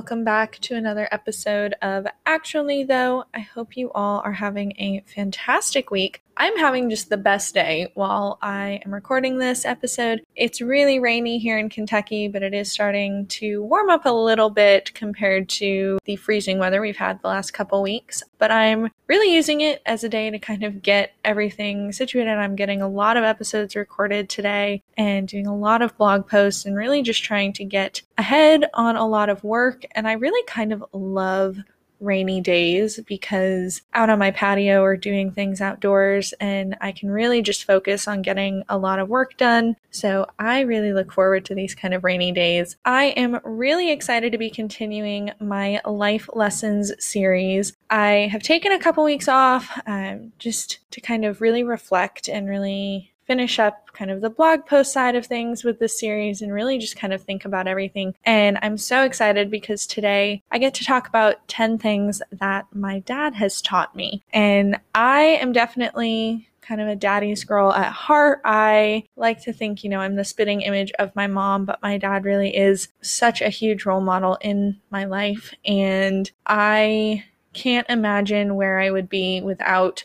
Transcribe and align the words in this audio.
welcome 0.00 0.24
back 0.24 0.58
to 0.60 0.74
another 0.74 1.06
episode 1.12 1.74
of 1.82 2.06
Actually 2.24 2.84
Though. 2.84 3.24
I 3.34 3.40
hope 3.40 3.76
you 3.76 3.92
all 3.92 4.20
are 4.20 4.32
having 4.32 4.72
a 4.78 5.04
fantastic 5.14 5.90
week. 5.90 6.22
I'm 6.40 6.56
having 6.56 6.88
just 6.88 7.10
the 7.10 7.18
best 7.18 7.52
day 7.52 7.92
while 7.92 8.38
I 8.40 8.80
am 8.86 8.94
recording 8.94 9.36
this 9.36 9.66
episode. 9.66 10.22
It's 10.34 10.62
really 10.62 10.98
rainy 10.98 11.38
here 11.38 11.58
in 11.58 11.68
Kentucky, 11.68 12.28
but 12.28 12.42
it 12.42 12.54
is 12.54 12.72
starting 12.72 13.26
to 13.26 13.62
warm 13.62 13.90
up 13.90 14.06
a 14.06 14.10
little 14.10 14.48
bit 14.48 14.94
compared 14.94 15.50
to 15.50 15.98
the 16.06 16.16
freezing 16.16 16.58
weather 16.58 16.80
we've 16.80 16.96
had 16.96 17.20
the 17.20 17.28
last 17.28 17.50
couple 17.50 17.82
weeks. 17.82 18.22
But 18.38 18.50
I'm 18.50 18.88
really 19.06 19.34
using 19.34 19.60
it 19.60 19.82
as 19.84 20.02
a 20.02 20.08
day 20.08 20.30
to 20.30 20.38
kind 20.38 20.62
of 20.62 20.80
get 20.80 21.12
everything 21.26 21.92
situated. 21.92 22.30
I'm 22.30 22.56
getting 22.56 22.80
a 22.80 22.88
lot 22.88 23.18
of 23.18 23.24
episodes 23.24 23.76
recorded 23.76 24.30
today 24.30 24.82
and 24.96 25.28
doing 25.28 25.46
a 25.46 25.54
lot 25.54 25.82
of 25.82 25.94
blog 25.98 26.26
posts 26.26 26.64
and 26.64 26.74
really 26.74 27.02
just 27.02 27.22
trying 27.22 27.52
to 27.52 27.66
get 27.66 28.00
ahead 28.16 28.64
on 28.72 28.96
a 28.96 29.06
lot 29.06 29.28
of 29.28 29.44
work. 29.44 29.84
And 29.92 30.08
I 30.08 30.12
really 30.12 30.42
kind 30.46 30.72
of 30.72 30.82
love 30.94 31.58
rainy 32.00 32.40
days 32.40 33.00
because 33.06 33.82
out 33.94 34.10
on 34.10 34.18
my 34.18 34.30
patio 34.30 34.82
or 34.82 34.96
doing 34.96 35.30
things 35.30 35.60
outdoors 35.60 36.32
and 36.40 36.76
I 36.80 36.92
can 36.92 37.10
really 37.10 37.42
just 37.42 37.64
focus 37.64 38.08
on 38.08 38.22
getting 38.22 38.64
a 38.68 38.78
lot 38.78 38.98
of 38.98 39.08
work 39.08 39.36
done. 39.36 39.76
So 39.90 40.26
I 40.38 40.60
really 40.60 40.92
look 40.92 41.12
forward 41.12 41.44
to 41.46 41.54
these 41.54 41.74
kind 41.74 41.94
of 41.94 42.04
rainy 42.04 42.32
days. 42.32 42.76
I 42.84 43.06
am 43.16 43.40
really 43.44 43.90
excited 43.90 44.32
to 44.32 44.38
be 44.38 44.50
continuing 44.50 45.32
my 45.40 45.80
life 45.84 46.28
lessons 46.32 46.92
series. 46.98 47.74
I 47.90 48.28
have 48.32 48.42
taken 48.42 48.72
a 48.72 48.78
couple 48.78 49.04
weeks 49.04 49.28
off 49.28 49.80
um, 49.86 50.32
just 50.38 50.78
to 50.92 51.00
kind 51.00 51.24
of 51.24 51.40
really 51.40 51.62
reflect 51.62 52.28
and 52.28 52.48
really 52.48 53.09
finish 53.30 53.60
up 53.60 53.92
kind 53.92 54.10
of 54.10 54.20
the 54.20 54.28
blog 54.28 54.66
post 54.66 54.92
side 54.92 55.14
of 55.14 55.24
things 55.24 55.62
with 55.62 55.78
this 55.78 56.00
series 56.00 56.42
and 56.42 56.52
really 56.52 56.78
just 56.78 56.96
kind 56.96 57.12
of 57.12 57.22
think 57.22 57.44
about 57.44 57.68
everything. 57.68 58.12
And 58.24 58.58
I'm 58.60 58.76
so 58.76 59.04
excited 59.04 59.52
because 59.52 59.86
today 59.86 60.42
I 60.50 60.58
get 60.58 60.74
to 60.74 60.84
talk 60.84 61.06
about 61.06 61.46
10 61.46 61.78
things 61.78 62.20
that 62.32 62.66
my 62.74 62.98
dad 62.98 63.36
has 63.36 63.62
taught 63.62 63.94
me. 63.94 64.24
And 64.32 64.80
I 64.96 65.20
am 65.20 65.52
definitely 65.52 66.48
kind 66.60 66.80
of 66.80 66.88
a 66.88 66.96
daddy's 66.96 67.44
girl 67.44 67.72
at 67.72 67.92
heart. 67.92 68.40
I 68.44 69.04
like 69.14 69.40
to 69.42 69.52
think, 69.52 69.84
you 69.84 69.90
know, 69.90 70.00
I'm 70.00 70.16
the 70.16 70.24
spitting 70.24 70.62
image 70.62 70.90
of 70.98 71.14
my 71.14 71.28
mom, 71.28 71.66
but 71.66 71.80
my 71.82 71.98
dad 71.98 72.24
really 72.24 72.56
is 72.56 72.88
such 73.00 73.40
a 73.40 73.48
huge 73.48 73.86
role 73.86 74.00
model 74.00 74.38
in 74.40 74.80
my 74.90 75.04
life. 75.04 75.54
And 75.64 76.28
I 76.48 77.26
can't 77.52 77.88
imagine 77.88 78.56
where 78.56 78.80
I 78.80 78.90
would 78.90 79.08
be 79.08 79.40
without 79.40 80.02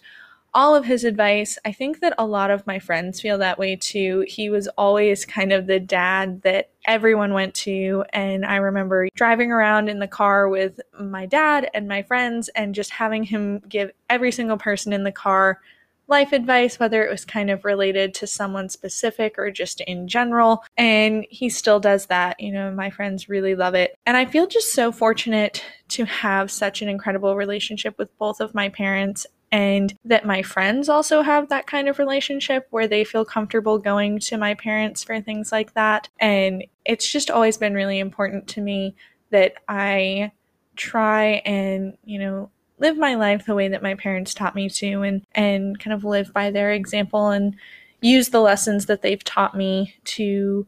all 0.55 0.73
of 0.73 0.85
his 0.85 1.03
advice. 1.03 1.59
I 1.65 1.73
think 1.73 1.99
that 1.99 2.13
a 2.17 2.25
lot 2.25 2.49
of 2.49 2.65
my 2.65 2.79
friends 2.79 3.19
feel 3.19 3.37
that 3.39 3.59
way 3.59 3.75
too. 3.75 4.23
He 4.25 4.49
was 4.49 4.69
always 4.69 5.25
kind 5.25 5.51
of 5.51 5.67
the 5.67 5.81
dad 5.81 6.41
that 6.43 6.71
everyone 6.87 7.33
went 7.33 7.53
to. 7.55 8.05
And 8.13 8.45
I 8.45 8.55
remember 8.55 9.09
driving 9.15 9.51
around 9.51 9.89
in 9.89 9.99
the 9.99 10.07
car 10.07 10.47
with 10.47 10.79
my 10.97 11.25
dad 11.25 11.69
and 11.73 11.89
my 11.89 12.03
friends 12.03 12.47
and 12.55 12.73
just 12.73 12.89
having 12.89 13.23
him 13.23 13.59
give 13.67 13.91
every 14.09 14.31
single 14.31 14.57
person 14.57 14.93
in 14.93 15.03
the 15.03 15.11
car 15.11 15.59
life 16.07 16.33
advice, 16.33 16.79
whether 16.79 17.03
it 17.03 17.09
was 17.09 17.25
kind 17.25 17.49
of 17.49 17.65
related 17.65 18.13
to 18.13 18.27
someone 18.27 18.69
specific 18.69 19.35
or 19.37 19.49
just 19.49 19.81
in 19.81 20.07
general. 20.07 20.63
And 20.77 21.25
he 21.29 21.49
still 21.49 21.79
does 21.79 22.05
that. 22.05 22.39
You 22.39 22.51
know, 22.51 22.71
my 22.71 22.89
friends 22.91 23.27
really 23.27 23.55
love 23.55 23.73
it. 23.73 23.95
And 24.05 24.15
I 24.15 24.25
feel 24.25 24.47
just 24.47 24.73
so 24.73 24.91
fortunate 24.91 25.65
to 25.89 26.05
have 26.05 26.51
such 26.51 26.81
an 26.81 26.89
incredible 26.89 27.35
relationship 27.35 27.97
with 27.97 28.15
both 28.17 28.39
of 28.39 28.53
my 28.53 28.69
parents 28.69 29.25
and 29.51 29.97
that 30.03 30.25
my 30.25 30.41
friends 30.41 30.89
also 30.89 31.21
have 31.21 31.49
that 31.49 31.67
kind 31.67 31.87
of 31.87 31.99
relationship 31.99 32.67
where 32.71 32.87
they 32.87 33.03
feel 33.03 33.23
comfortable 33.23 33.77
going 33.77 34.19
to 34.19 34.37
my 34.37 34.53
parents 34.53 35.03
for 35.03 35.21
things 35.21 35.51
like 35.51 35.73
that. 35.73 36.09
And 36.19 36.65
it's 36.83 37.09
just 37.09 37.31
always 37.31 37.57
been 37.57 37.73
really 37.73 37.99
important 37.99 38.47
to 38.49 38.61
me 38.61 38.95
that 39.31 39.53
I 39.67 40.31
try 40.75 41.41
and, 41.45 41.97
you 42.03 42.19
know, 42.19 42.49
live 42.79 42.97
my 42.97 43.15
life 43.15 43.45
the 43.45 43.55
way 43.55 43.69
that 43.69 43.83
my 43.83 43.95
parents 43.95 44.33
taught 44.33 44.55
me 44.55 44.69
to 44.69 45.01
and 45.03 45.25
and 45.33 45.79
kind 45.79 45.93
of 45.93 46.03
live 46.03 46.33
by 46.33 46.51
their 46.51 46.71
example 46.71 47.29
and 47.29 47.55
use 48.01 48.29
the 48.29 48.41
lessons 48.41 48.87
that 48.87 49.01
they've 49.01 49.23
taught 49.23 49.55
me 49.55 49.95
to 50.03 50.67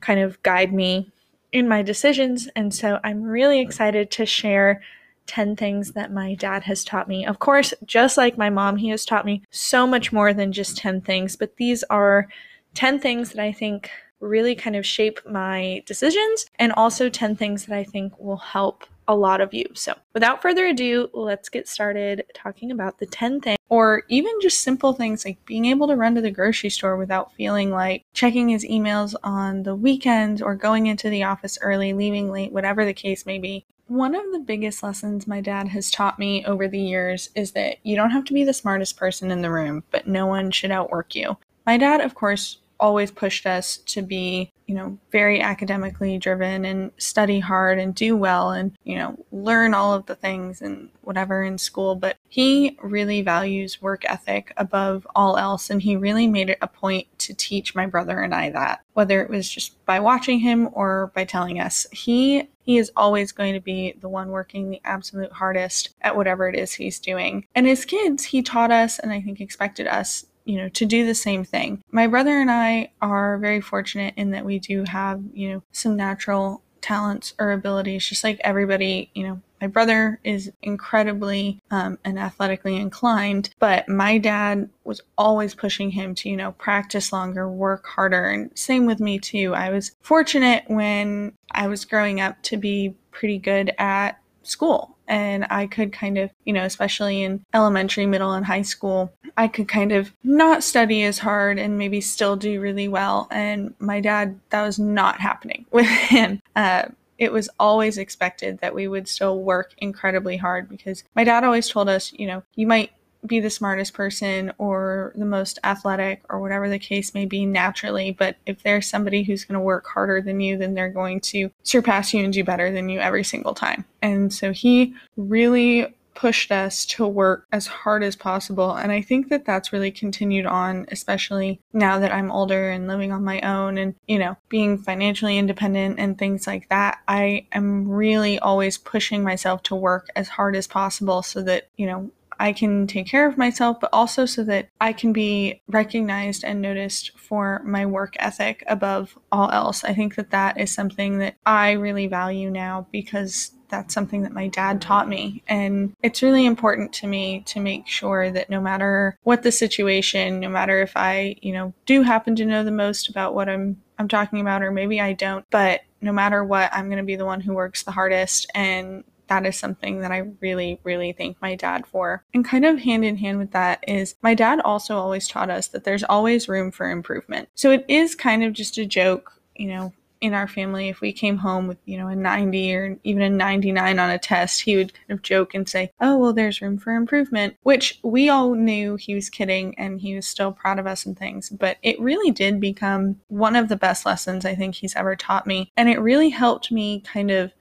kind 0.00 0.20
of 0.20 0.40
guide 0.42 0.72
me 0.72 1.10
in 1.52 1.68
my 1.68 1.82
decisions. 1.82 2.48
And 2.54 2.74
so 2.74 3.00
I'm 3.02 3.22
really 3.22 3.60
excited 3.60 4.10
to 4.12 4.26
share 4.26 4.82
10 5.28 5.54
things 5.54 5.92
that 5.92 6.12
my 6.12 6.34
dad 6.34 6.64
has 6.64 6.82
taught 6.82 7.08
me. 7.08 7.24
Of 7.24 7.38
course, 7.38 7.72
just 7.84 8.16
like 8.16 8.36
my 8.36 8.50
mom, 8.50 8.76
he 8.76 8.88
has 8.88 9.04
taught 9.04 9.26
me 9.26 9.42
so 9.50 9.86
much 9.86 10.12
more 10.12 10.34
than 10.34 10.52
just 10.52 10.76
10 10.78 11.02
things, 11.02 11.36
but 11.36 11.56
these 11.56 11.84
are 11.84 12.26
10 12.74 12.98
things 12.98 13.30
that 13.32 13.42
I 13.42 13.52
think 13.52 13.90
really 14.20 14.54
kind 14.54 14.74
of 14.74 14.84
shape 14.84 15.20
my 15.28 15.82
decisions 15.86 16.46
and 16.58 16.72
also 16.72 17.08
10 17.08 17.36
things 17.36 17.66
that 17.66 17.76
I 17.76 17.84
think 17.84 18.18
will 18.18 18.36
help 18.38 18.84
a 19.06 19.14
lot 19.14 19.40
of 19.40 19.54
you. 19.54 19.64
So, 19.74 19.94
without 20.12 20.42
further 20.42 20.66
ado, 20.66 21.08
let's 21.14 21.48
get 21.48 21.66
started 21.66 22.24
talking 22.34 22.70
about 22.70 22.98
the 22.98 23.06
10 23.06 23.40
things, 23.40 23.58
or 23.70 24.02
even 24.08 24.32
just 24.42 24.60
simple 24.60 24.92
things 24.92 25.24
like 25.24 25.44
being 25.46 25.64
able 25.64 25.88
to 25.88 25.96
run 25.96 26.14
to 26.14 26.20
the 26.20 26.30
grocery 26.30 26.68
store 26.68 26.96
without 26.96 27.32
feeling 27.32 27.70
like 27.70 28.04
checking 28.12 28.50
his 28.50 28.66
emails 28.66 29.14
on 29.24 29.62
the 29.62 29.74
weekends 29.74 30.42
or 30.42 30.54
going 30.54 30.86
into 30.86 31.08
the 31.08 31.22
office 31.22 31.58
early, 31.62 31.94
leaving 31.94 32.30
late, 32.30 32.52
whatever 32.52 32.84
the 32.84 32.92
case 32.92 33.24
may 33.24 33.38
be. 33.38 33.64
One 33.88 34.14
of 34.14 34.32
the 34.32 34.38
biggest 34.38 34.82
lessons 34.82 35.26
my 35.26 35.40
dad 35.40 35.68
has 35.68 35.90
taught 35.90 36.18
me 36.18 36.44
over 36.44 36.68
the 36.68 36.78
years 36.78 37.30
is 37.34 37.52
that 37.52 37.78
you 37.82 37.96
don't 37.96 38.10
have 38.10 38.24
to 38.26 38.34
be 38.34 38.44
the 38.44 38.52
smartest 38.52 38.98
person 38.98 39.30
in 39.30 39.40
the 39.40 39.50
room, 39.50 39.82
but 39.90 40.06
no 40.06 40.26
one 40.26 40.50
should 40.50 40.70
outwork 40.70 41.14
you. 41.14 41.38
My 41.64 41.78
dad, 41.78 42.02
of 42.02 42.14
course, 42.14 42.58
always 42.80 43.10
pushed 43.10 43.46
us 43.46 43.78
to 43.78 44.02
be, 44.02 44.52
you 44.66 44.74
know, 44.74 44.98
very 45.10 45.40
academically 45.40 46.18
driven 46.18 46.64
and 46.64 46.90
study 46.98 47.40
hard 47.40 47.78
and 47.78 47.94
do 47.94 48.16
well 48.16 48.50
and, 48.50 48.76
you 48.84 48.96
know, 48.96 49.18
learn 49.32 49.74
all 49.74 49.94
of 49.94 50.06
the 50.06 50.14
things 50.14 50.60
and 50.62 50.90
whatever 51.02 51.42
in 51.42 51.58
school. 51.58 51.94
But 51.94 52.16
he 52.28 52.78
really 52.82 53.22
values 53.22 53.80
work 53.80 54.04
ethic 54.04 54.52
above 54.56 55.06
all 55.16 55.36
else. 55.36 55.70
And 55.70 55.82
he 55.82 55.96
really 55.96 56.26
made 56.26 56.50
it 56.50 56.58
a 56.60 56.66
point 56.66 57.06
to 57.20 57.34
teach 57.34 57.74
my 57.74 57.86
brother 57.86 58.20
and 58.20 58.34
I 58.34 58.50
that, 58.50 58.80
whether 58.92 59.22
it 59.22 59.30
was 59.30 59.48
just 59.48 59.84
by 59.86 60.00
watching 60.00 60.40
him 60.40 60.68
or 60.72 61.10
by 61.14 61.24
telling 61.24 61.60
us. 61.60 61.86
He 61.92 62.48
he 62.68 62.76
is 62.76 62.92
always 62.96 63.32
going 63.32 63.54
to 63.54 63.60
be 63.60 63.94
the 63.98 64.10
one 64.10 64.28
working 64.28 64.68
the 64.68 64.82
absolute 64.84 65.32
hardest 65.32 65.94
at 66.02 66.14
whatever 66.14 66.50
it 66.50 66.54
is 66.54 66.74
he's 66.74 67.00
doing. 67.00 67.46
And 67.54 67.66
as 67.66 67.86
kids, 67.86 68.24
he 68.24 68.42
taught 68.42 68.70
us 68.70 68.98
and 68.98 69.10
I 69.10 69.22
think 69.22 69.40
expected 69.40 69.86
us 69.86 70.26
you 70.48 70.56
know, 70.56 70.68
to 70.70 70.86
do 70.86 71.04
the 71.04 71.14
same 71.14 71.44
thing. 71.44 71.84
My 71.92 72.06
brother 72.06 72.40
and 72.40 72.50
I 72.50 72.90
are 73.02 73.36
very 73.36 73.60
fortunate 73.60 74.14
in 74.16 74.30
that 74.30 74.46
we 74.46 74.58
do 74.58 74.82
have, 74.84 75.22
you 75.34 75.52
know, 75.52 75.62
some 75.72 75.94
natural 75.94 76.62
talents 76.80 77.34
or 77.38 77.52
abilities, 77.52 78.06
just 78.06 78.24
like 78.24 78.40
everybody, 78.42 79.10
you 79.14 79.26
know, 79.26 79.42
my 79.60 79.66
brother 79.66 80.20
is 80.24 80.50
incredibly 80.62 81.60
um, 81.70 81.98
and 82.04 82.18
athletically 82.18 82.76
inclined, 82.76 83.50
but 83.58 83.88
my 83.88 84.16
dad 84.16 84.70
was 84.84 85.02
always 85.18 85.54
pushing 85.54 85.90
him 85.90 86.14
to, 86.14 86.30
you 86.30 86.36
know, 86.36 86.52
practice 86.52 87.12
longer, 87.12 87.48
work 87.50 87.86
harder. 87.86 88.24
And 88.24 88.56
same 88.56 88.86
with 88.86 89.00
me, 89.00 89.18
too. 89.18 89.54
I 89.54 89.70
was 89.70 89.96
fortunate 90.00 90.64
when 90.68 91.34
I 91.50 91.66
was 91.66 91.84
growing 91.84 92.20
up 92.20 92.40
to 92.44 92.56
be 92.56 92.94
pretty 93.10 93.38
good 93.38 93.74
at 93.78 94.20
school 94.44 94.96
and 95.08 95.46
I 95.50 95.66
could 95.66 95.92
kind 95.92 96.18
of, 96.18 96.30
you 96.44 96.52
know, 96.52 96.64
especially 96.64 97.22
in 97.22 97.44
elementary, 97.54 98.06
middle, 98.06 98.32
and 98.32 98.46
high 98.46 98.62
school, 98.62 99.12
I 99.36 99.48
could 99.48 99.66
kind 99.66 99.90
of 99.92 100.12
not 100.22 100.62
study 100.62 101.02
as 101.02 101.18
hard 101.18 101.58
and 101.58 101.78
maybe 101.78 102.00
still 102.00 102.36
do 102.36 102.60
really 102.60 102.88
well. 102.88 103.26
And 103.30 103.74
my 103.78 104.00
dad, 104.00 104.38
that 104.50 104.62
was 104.62 104.78
not 104.78 105.20
happening 105.20 105.66
with 105.72 105.86
him. 105.86 106.42
Uh, 106.54 106.84
it 107.16 107.32
was 107.32 107.48
always 107.58 107.98
expected 107.98 108.58
that 108.60 108.74
we 108.74 108.86
would 108.86 109.08
still 109.08 109.40
work 109.40 109.72
incredibly 109.78 110.36
hard 110.36 110.68
because 110.68 111.02
my 111.16 111.24
dad 111.24 111.42
always 111.42 111.68
told 111.68 111.88
us, 111.88 112.12
you 112.12 112.26
know, 112.26 112.44
you 112.54 112.66
might 112.66 112.92
be 113.28 113.40
the 113.40 113.50
smartest 113.50 113.94
person 113.94 114.52
or 114.58 115.12
the 115.14 115.24
most 115.24 115.58
athletic 115.64 116.22
or 116.28 116.40
whatever 116.40 116.68
the 116.68 116.78
case 116.78 117.14
may 117.14 117.26
be 117.26 117.46
naturally. 117.46 118.10
But 118.10 118.36
if 118.46 118.62
there's 118.62 118.86
somebody 118.86 119.22
who's 119.22 119.44
going 119.44 119.54
to 119.54 119.60
work 119.60 119.86
harder 119.86 120.20
than 120.20 120.40
you, 120.40 120.56
then 120.56 120.74
they're 120.74 120.88
going 120.88 121.20
to 121.20 121.50
surpass 121.62 122.12
you 122.12 122.24
and 122.24 122.32
do 122.32 122.44
better 122.44 122.72
than 122.72 122.88
you 122.88 123.00
every 123.00 123.24
single 123.24 123.54
time. 123.54 123.84
And 124.02 124.32
so 124.32 124.52
he 124.52 124.94
really 125.16 125.94
pushed 126.18 126.50
us 126.50 126.84
to 126.84 127.06
work 127.06 127.46
as 127.52 127.68
hard 127.68 128.02
as 128.02 128.16
possible. 128.16 128.74
And 128.74 128.90
I 128.90 129.00
think 129.00 129.28
that 129.28 129.44
that's 129.44 129.72
really 129.72 129.92
continued 129.92 130.46
on, 130.46 130.86
especially 130.90 131.60
now 131.72 132.00
that 132.00 132.12
I'm 132.12 132.32
older 132.32 132.70
and 132.70 132.88
living 132.88 133.12
on 133.12 133.22
my 133.22 133.40
own 133.42 133.78
and, 133.78 133.94
you 134.08 134.18
know, 134.18 134.36
being 134.48 134.78
financially 134.78 135.38
independent 135.38 136.00
and 136.00 136.18
things 136.18 136.44
like 136.44 136.68
that. 136.70 136.98
I 137.06 137.46
am 137.52 137.88
really 137.88 138.36
always 138.40 138.78
pushing 138.78 139.22
myself 139.22 139.62
to 139.64 139.76
work 139.76 140.08
as 140.16 140.26
hard 140.26 140.56
as 140.56 140.66
possible 140.66 141.22
so 141.22 141.40
that, 141.42 141.68
you 141.76 141.86
know, 141.86 142.10
I 142.38 142.52
can 142.52 142.86
take 142.86 143.06
care 143.06 143.26
of 143.26 143.38
myself, 143.38 143.80
but 143.80 143.90
also 143.92 144.26
so 144.26 144.44
that 144.44 144.68
I 144.80 144.92
can 144.92 145.12
be 145.12 145.62
recognized 145.68 146.44
and 146.44 146.62
noticed 146.62 147.18
for 147.18 147.62
my 147.64 147.86
work 147.86 148.14
ethic 148.18 148.62
above 148.66 149.18
all 149.32 149.50
else. 149.50 149.84
I 149.84 149.94
think 149.94 150.14
that 150.16 150.30
that 150.30 150.60
is 150.60 150.72
something 150.72 151.18
that 151.18 151.36
I 151.44 151.72
really 151.72 152.06
value 152.06 152.50
now 152.50 152.86
because 152.92 153.52
that's 153.68 153.92
something 153.92 154.22
that 154.22 154.32
my 154.32 154.48
dad 154.48 154.80
taught 154.80 155.08
me. 155.08 155.42
And 155.46 155.94
it's 156.02 156.22
really 156.22 156.46
important 156.46 156.92
to 156.94 157.06
me 157.06 157.42
to 157.46 157.60
make 157.60 157.86
sure 157.86 158.30
that 158.30 158.48
no 158.48 158.60
matter 158.60 159.18
what 159.22 159.42
the 159.42 159.52
situation, 159.52 160.40
no 160.40 160.48
matter 160.48 160.80
if 160.80 160.92
I, 160.96 161.36
you 161.42 161.52
know, 161.52 161.74
do 161.86 162.02
happen 162.02 162.34
to 162.36 162.46
know 162.46 162.64
the 162.64 162.70
most 162.70 163.08
about 163.08 163.34
what 163.34 163.48
I'm 163.48 163.82
I'm 163.98 164.08
talking 164.08 164.40
about, 164.40 164.62
or 164.62 164.70
maybe 164.70 165.00
I 165.00 165.12
don't. 165.12 165.44
But 165.50 165.80
no 166.00 166.12
matter 166.12 166.44
what, 166.44 166.70
I'm 166.72 166.86
going 166.86 166.98
to 166.98 167.04
be 167.04 167.16
the 167.16 167.24
one 167.24 167.40
who 167.40 167.54
works 167.54 167.82
the 167.82 167.90
hardest. 167.90 168.48
And 168.54 169.02
that 169.28 169.46
is 169.46 169.56
something 169.56 170.00
that 170.00 170.12
I 170.12 170.24
really, 170.40 170.80
really 170.84 171.12
thank 171.12 171.40
my 171.40 171.54
dad 171.54 171.86
for. 171.86 172.24
And 172.34 172.44
kind 172.44 172.64
of 172.64 172.80
hand 172.80 173.04
in 173.04 173.16
hand 173.16 173.38
with 173.38 173.52
that 173.52 173.84
is 173.86 174.16
my 174.22 174.34
dad 174.34 174.60
also 174.60 174.96
always 174.96 175.28
taught 175.28 175.50
us 175.50 175.68
that 175.68 175.84
there's 175.84 176.04
always 176.04 176.48
room 176.48 176.70
for 176.70 176.90
improvement. 176.90 177.48
So 177.54 177.70
it 177.70 177.84
is 177.88 178.14
kind 178.14 178.42
of 178.44 178.52
just 178.52 178.78
a 178.78 178.86
joke, 178.86 179.32
you 179.56 179.68
know, 179.68 179.92
in 180.20 180.34
our 180.34 180.48
family 180.48 180.88
if 180.88 181.00
we 181.00 181.12
came 181.12 181.36
home 181.36 181.66
with 181.66 181.78
you 181.84 181.96
know 181.96 182.08
a 182.08 182.16
90 182.16 182.74
or 182.74 182.98
even 183.04 183.22
a 183.22 183.30
99 183.30 183.98
on 183.98 184.10
a 184.10 184.18
test 184.18 184.62
he 184.62 184.76
would 184.76 184.92
kind 184.92 185.10
of 185.10 185.22
joke 185.22 185.54
and 185.54 185.68
say 185.68 185.90
oh 186.00 186.16
well 186.16 186.32
there's 186.32 186.60
room 186.60 186.78
for 186.78 186.94
improvement 186.94 187.56
which 187.62 187.98
we 188.02 188.28
all 188.28 188.54
knew 188.54 188.96
he 188.96 189.14
was 189.14 189.30
kidding 189.30 189.78
and 189.78 190.00
he 190.00 190.14
was 190.14 190.26
still 190.26 190.52
proud 190.52 190.78
of 190.78 190.86
us 190.86 191.06
and 191.06 191.18
things 191.18 191.50
but 191.50 191.76
it 191.82 192.00
really 192.00 192.30
did 192.30 192.60
become 192.60 193.20
one 193.28 193.56
of 193.56 193.68
the 193.68 193.76
best 193.76 194.04
lessons 194.04 194.44
i 194.44 194.54
think 194.54 194.74
he's 194.74 194.96
ever 194.96 195.14
taught 195.14 195.46
me 195.46 195.70
and 195.76 195.88
it 195.88 196.00
really 196.00 196.30
helped 196.30 196.72
me 196.72 197.00
kind 197.00 197.30
of 197.30 197.52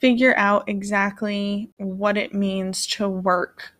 figure 0.00 0.34
out 0.36 0.68
exactly 0.68 1.70
what 1.76 2.16
it 2.16 2.34
means 2.34 2.86
to 2.86 3.08
work 3.08 3.72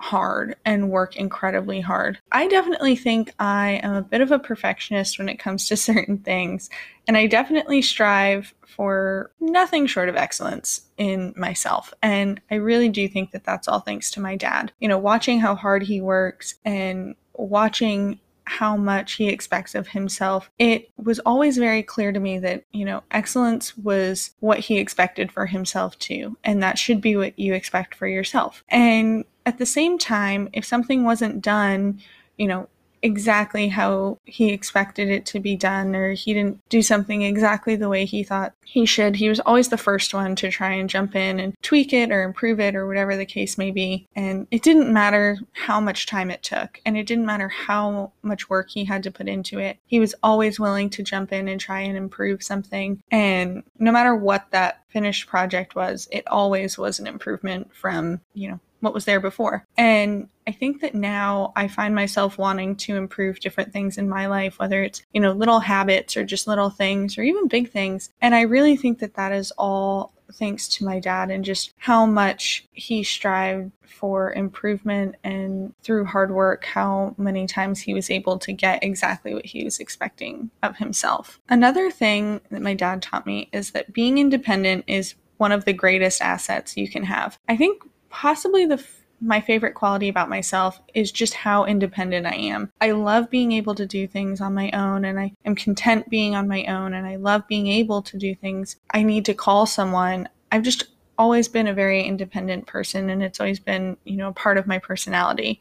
hard 0.00 0.56
and 0.64 0.90
work 0.90 1.16
incredibly 1.16 1.80
hard. 1.80 2.18
I 2.30 2.46
definitely 2.48 2.96
think 2.96 3.34
I 3.38 3.80
am 3.82 3.94
a 3.94 4.02
bit 4.02 4.20
of 4.20 4.30
a 4.30 4.38
perfectionist 4.38 5.18
when 5.18 5.28
it 5.28 5.38
comes 5.38 5.66
to 5.68 5.76
certain 5.88 6.18
things, 6.18 6.70
and 7.06 7.16
I 7.16 7.26
definitely 7.26 7.82
strive 7.82 8.54
for 8.66 9.32
nothing 9.40 9.86
short 9.86 10.08
of 10.08 10.16
excellence 10.16 10.82
in 10.96 11.34
myself. 11.36 11.92
And 12.02 12.40
I 12.50 12.56
really 12.56 12.88
do 12.88 13.08
think 13.08 13.32
that 13.32 13.44
that's 13.44 13.68
all 13.68 13.80
thanks 13.80 14.10
to 14.12 14.20
my 14.20 14.36
dad. 14.36 14.72
You 14.80 14.88
know, 14.88 14.98
watching 14.98 15.40
how 15.40 15.54
hard 15.54 15.82
he 15.82 16.00
works 16.00 16.54
and 16.64 17.14
watching 17.34 18.20
how 18.48 18.76
much 18.76 19.14
he 19.14 19.28
expects 19.28 19.74
of 19.74 19.88
himself, 19.88 20.50
it 20.58 20.90
was 20.96 21.18
always 21.20 21.58
very 21.58 21.82
clear 21.82 22.12
to 22.12 22.20
me 22.20 22.38
that, 22.38 22.64
you 22.72 22.84
know, 22.84 23.02
excellence 23.10 23.76
was 23.76 24.30
what 24.40 24.58
he 24.58 24.78
expected 24.78 25.30
for 25.30 25.46
himself 25.46 25.98
too. 25.98 26.36
And 26.44 26.62
that 26.62 26.78
should 26.78 27.00
be 27.00 27.16
what 27.16 27.38
you 27.38 27.54
expect 27.54 27.94
for 27.94 28.06
yourself. 28.06 28.64
And 28.68 29.24
at 29.46 29.58
the 29.58 29.66
same 29.66 29.98
time, 29.98 30.48
if 30.52 30.64
something 30.64 31.04
wasn't 31.04 31.42
done, 31.42 32.00
you 32.36 32.46
know, 32.46 32.68
exactly 33.02 33.68
how 33.68 34.18
he 34.24 34.50
expected 34.50 35.08
it 35.08 35.26
to 35.26 35.40
be 35.40 35.56
done 35.56 35.94
or 35.94 36.12
he 36.12 36.34
didn't 36.34 36.60
do 36.68 36.82
something 36.82 37.22
exactly 37.22 37.76
the 37.76 37.88
way 37.88 38.04
he 38.04 38.22
thought 38.22 38.54
he 38.64 38.84
should. 38.84 39.16
He 39.16 39.28
was 39.28 39.40
always 39.40 39.68
the 39.68 39.76
first 39.76 40.12
one 40.12 40.36
to 40.36 40.50
try 40.50 40.72
and 40.72 40.90
jump 40.90 41.14
in 41.16 41.40
and 41.40 41.54
tweak 41.62 41.92
it 41.92 42.10
or 42.10 42.22
improve 42.22 42.60
it 42.60 42.74
or 42.74 42.86
whatever 42.86 43.16
the 43.16 43.26
case 43.26 43.56
may 43.56 43.70
be. 43.70 44.06
And 44.14 44.46
it 44.50 44.62
didn't 44.62 44.92
matter 44.92 45.38
how 45.52 45.80
much 45.80 46.06
time 46.06 46.30
it 46.30 46.42
took 46.42 46.80
and 46.84 46.96
it 46.96 47.06
didn't 47.06 47.26
matter 47.26 47.48
how 47.48 48.12
much 48.22 48.50
work 48.50 48.70
he 48.70 48.84
had 48.84 49.02
to 49.04 49.10
put 49.10 49.28
into 49.28 49.58
it. 49.58 49.78
He 49.86 50.00
was 50.00 50.14
always 50.22 50.60
willing 50.60 50.90
to 50.90 51.02
jump 51.02 51.32
in 51.32 51.48
and 51.48 51.60
try 51.60 51.80
and 51.80 51.96
improve 51.96 52.42
something. 52.42 53.02
And 53.10 53.62
no 53.78 53.92
matter 53.92 54.14
what 54.14 54.46
that 54.50 54.82
finished 54.88 55.28
project 55.28 55.74
was, 55.74 56.08
it 56.10 56.26
always 56.28 56.76
was 56.76 56.98
an 56.98 57.06
improvement 57.06 57.74
from, 57.74 58.20
you 58.34 58.50
know, 58.50 58.60
what 58.80 58.94
was 58.94 59.04
there 59.04 59.20
before. 59.20 59.66
And 59.76 60.28
I 60.46 60.52
think 60.52 60.80
that 60.80 60.94
now 60.94 61.52
I 61.56 61.68
find 61.68 61.94
myself 61.94 62.38
wanting 62.38 62.76
to 62.76 62.96
improve 62.96 63.40
different 63.40 63.72
things 63.72 63.98
in 63.98 64.08
my 64.08 64.26
life, 64.26 64.58
whether 64.58 64.82
it's, 64.82 65.02
you 65.12 65.20
know, 65.20 65.32
little 65.32 65.60
habits 65.60 66.16
or 66.16 66.24
just 66.24 66.46
little 66.46 66.70
things 66.70 67.18
or 67.18 67.22
even 67.22 67.48
big 67.48 67.70
things. 67.70 68.10
And 68.20 68.34
I 68.34 68.42
really 68.42 68.76
think 68.76 68.98
that 69.00 69.14
that 69.14 69.32
is 69.32 69.52
all 69.58 70.12
thanks 70.34 70.68
to 70.68 70.84
my 70.84 71.00
dad 71.00 71.30
and 71.30 71.44
just 71.44 71.72
how 71.78 72.04
much 72.06 72.66
he 72.72 73.02
strived 73.02 73.72
for 73.86 74.32
improvement 74.34 75.16
and 75.24 75.74
through 75.82 76.04
hard 76.04 76.30
work, 76.30 76.64
how 76.64 77.14
many 77.18 77.46
times 77.46 77.80
he 77.80 77.94
was 77.94 78.10
able 78.10 78.38
to 78.38 78.52
get 78.52 78.82
exactly 78.84 79.34
what 79.34 79.46
he 79.46 79.64
was 79.64 79.80
expecting 79.80 80.50
of 80.62 80.76
himself. 80.76 81.40
Another 81.48 81.90
thing 81.90 82.40
that 82.50 82.62
my 82.62 82.74
dad 82.74 83.02
taught 83.02 83.26
me 83.26 83.48
is 83.52 83.72
that 83.72 83.92
being 83.92 84.18
independent 84.18 84.84
is 84.86 85.14
one 85.38 85.52
of 85.52 85.64
the 85.64 85.72
greatest 85.72 86.20
assets 86.20 86.76
you 86.76 86.88
can 86.88 87.04
have. 87.04 87.38
I 87.48 87.56
think 87.56 87.82
possibly 88.10 88.66
the 88.66 88.82
my 89.20 89.40
favorite 89.40 89.74
quality 89.74 90.08
about 90.08 90.28
myself 90.28 90.80
is 90.94 91.10
just 91.10 91.34
how 91.34 91.64
independent 91.64 92.26
I 92.26 92.34
am. 92.34 92.70
I 92.80 92.92
love 92.92 93.30
being 93.30 93.52
able 93.52 93.74
to 93.74 93.86
do 93.86 94.06
things 94.06 94.40
on 94.40 94.54
my 94.54 94.70
own 94.70 95.04
and 95.04 95.18
I 95.18 95.32
am 95.44 95.54
content 95.54 96.08
being 96.08 96.34
on 96.36 96.46
my 96.46 96.64
own 96.66 96.94
and 96.94 97.06
I 97.06 97.16
love 97.16 97.46
being 97.48 97.66
able 97.66 98.02
to 98.02 98.16
do 98.16 98.34
things. 98.34 98.76
I 98.92 99.02
need 99.02 99.24
to 99.24 99.34
call 99.34 99.66
someone. 99.66 100.28
I've 100.52 100.62
just 100.62 100.84
always 101.18 101.48
been 101.48 101.66
a 101.66 101.74
very 101.74 102.02
independent 102.02 102.66
person 102.66 103.10
and 103.10 103.22
it's 103.22 103.40
always 103.40 103.58
been, 103.58 103.96
you 104.04 104.16
know, 104.16 104.28
a 104.28 104.32
part 104.32 104.56
of 104.56 104.66
my 104.66 104.78
personality. 104.78 105.60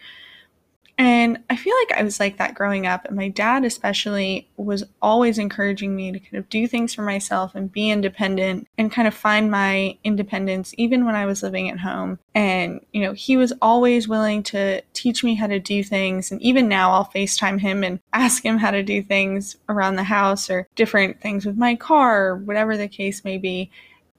And 0.98 1.44
I 1.50 1.56
feel 1.56 1.76
like 1.82 2.00
I 2.00 2.04
was 2.04 2.20
like 2.20 2.38
that 2.38 2.56
growing 2.56 2.88
up. 2.88 3.06
And 3.06 3.16
my 3.16 3.28
dad, 3.28 3.64
especially, 3.64 4.50
was 4.58 4.84
always 5.00 5.38
encouraging 5.38 5.96
me 5.96 6.12
to 6.12 6.20
kind 6.20 6.38
of 6.38 6.50
do 6.50 6.68
things 6.68 6.96
for 6.96 7.04
myself 7.04 7.54
and 7.54 7.72
be 7.72 7.92
independent 7.92 8.68
and 8.80 8.92
kind 8.92 9.08
of 9.08 9.14
find 9.14 9.52
my 9.52 9.96
independence, 10.04 10.74
even 10.78 11.06
when 11.06 11.14
I 11.14 11.28
was 11.28 11.44
living 11.44 11.70
at 11.70 11.80
home. 11.80 12.18
And, 12.34 12.84
you 12.94 13.02
know, 13.02 13.14
he 13.14 13.38
was 13.38 13.54
always 13.62 14.08
willing 14.08 14.42
to 14.44 14.82
teach 14.94 15.24
me 15.24 15.36
how 15.36 15.46
to 15.46 15.60
do 15.60 15.84
things. 15.84 16.32
And 16.32 16.42
even 16.42 16.68
now, 16.68 16.92
I'll 16.92 17.06
FaceTime 17.06 17.60
him 17.60 17.84
and 17.84 18.00
ask 18.14 18.44
him 18.44 18.58
how 18.58 18.72
to 18.72 18.82
do 18.82 19.04
things 19.04 19.56
around 19.70 19.98
the 19.98 20.04
house 20.04 20.50
or 20.50 20.68
different 20.76 21.22
things 21.22 21.46
with 21.46 21.58
my 21.58 21.76
car 21.76 22.26
or 22.26 22.36
whatever 22.38 22.76
the 22.76 22.88
case 22.88 23.24
may 23.24 23.38
be. 23.38 23.70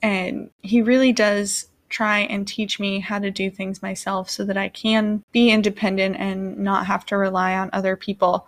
And 0.01 0.51
he 0.63 0.81
really 0.81 1.13
does 1.13 1.67
try 1.89 2.21
and 2.21 2.47
teach 2.47 2.79
me 2.79 3.01
how 3.01 3.19
to 3.19 3.31
do 3.31 3.51
things 3.51 3.83
myself 3.83 4.29
so 4.31 4.45
that 4.45 4.57
I 4.57 4.69
can 4.69 5.25
be 5.33 5.51
independent 5.51 6.17
and 6.17 6.59
not 6.59 6.87
have 6.87 7.07
to 7.07 7.17
rely 7.17 7.55
on 7.55 7.71
other 7.73 7.97
people. 7.97 8.47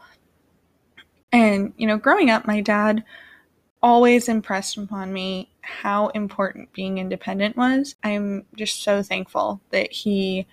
And, 1.32 1.72
you 1.76 1.86
know, 1.86 1.96
growing 1.96 2.30
up, 2.30 2.46
my 2.46 2.60
dad 2.60 3.04
always 3.82 4.28
impressed 4.28 4.76
upon 4.76 5.12
me 5.12 5.50
how 5.62 6.08
important 6.08 6.72
being 6.72 6.98
independent 6.98 7.56
was. 7.56 7.94
I'm 8.02 8.44
just 8.56 8.82
so 8.82 9.02
thankful 9.02 9.60
that 9.70 9.92
he 9.92 10.46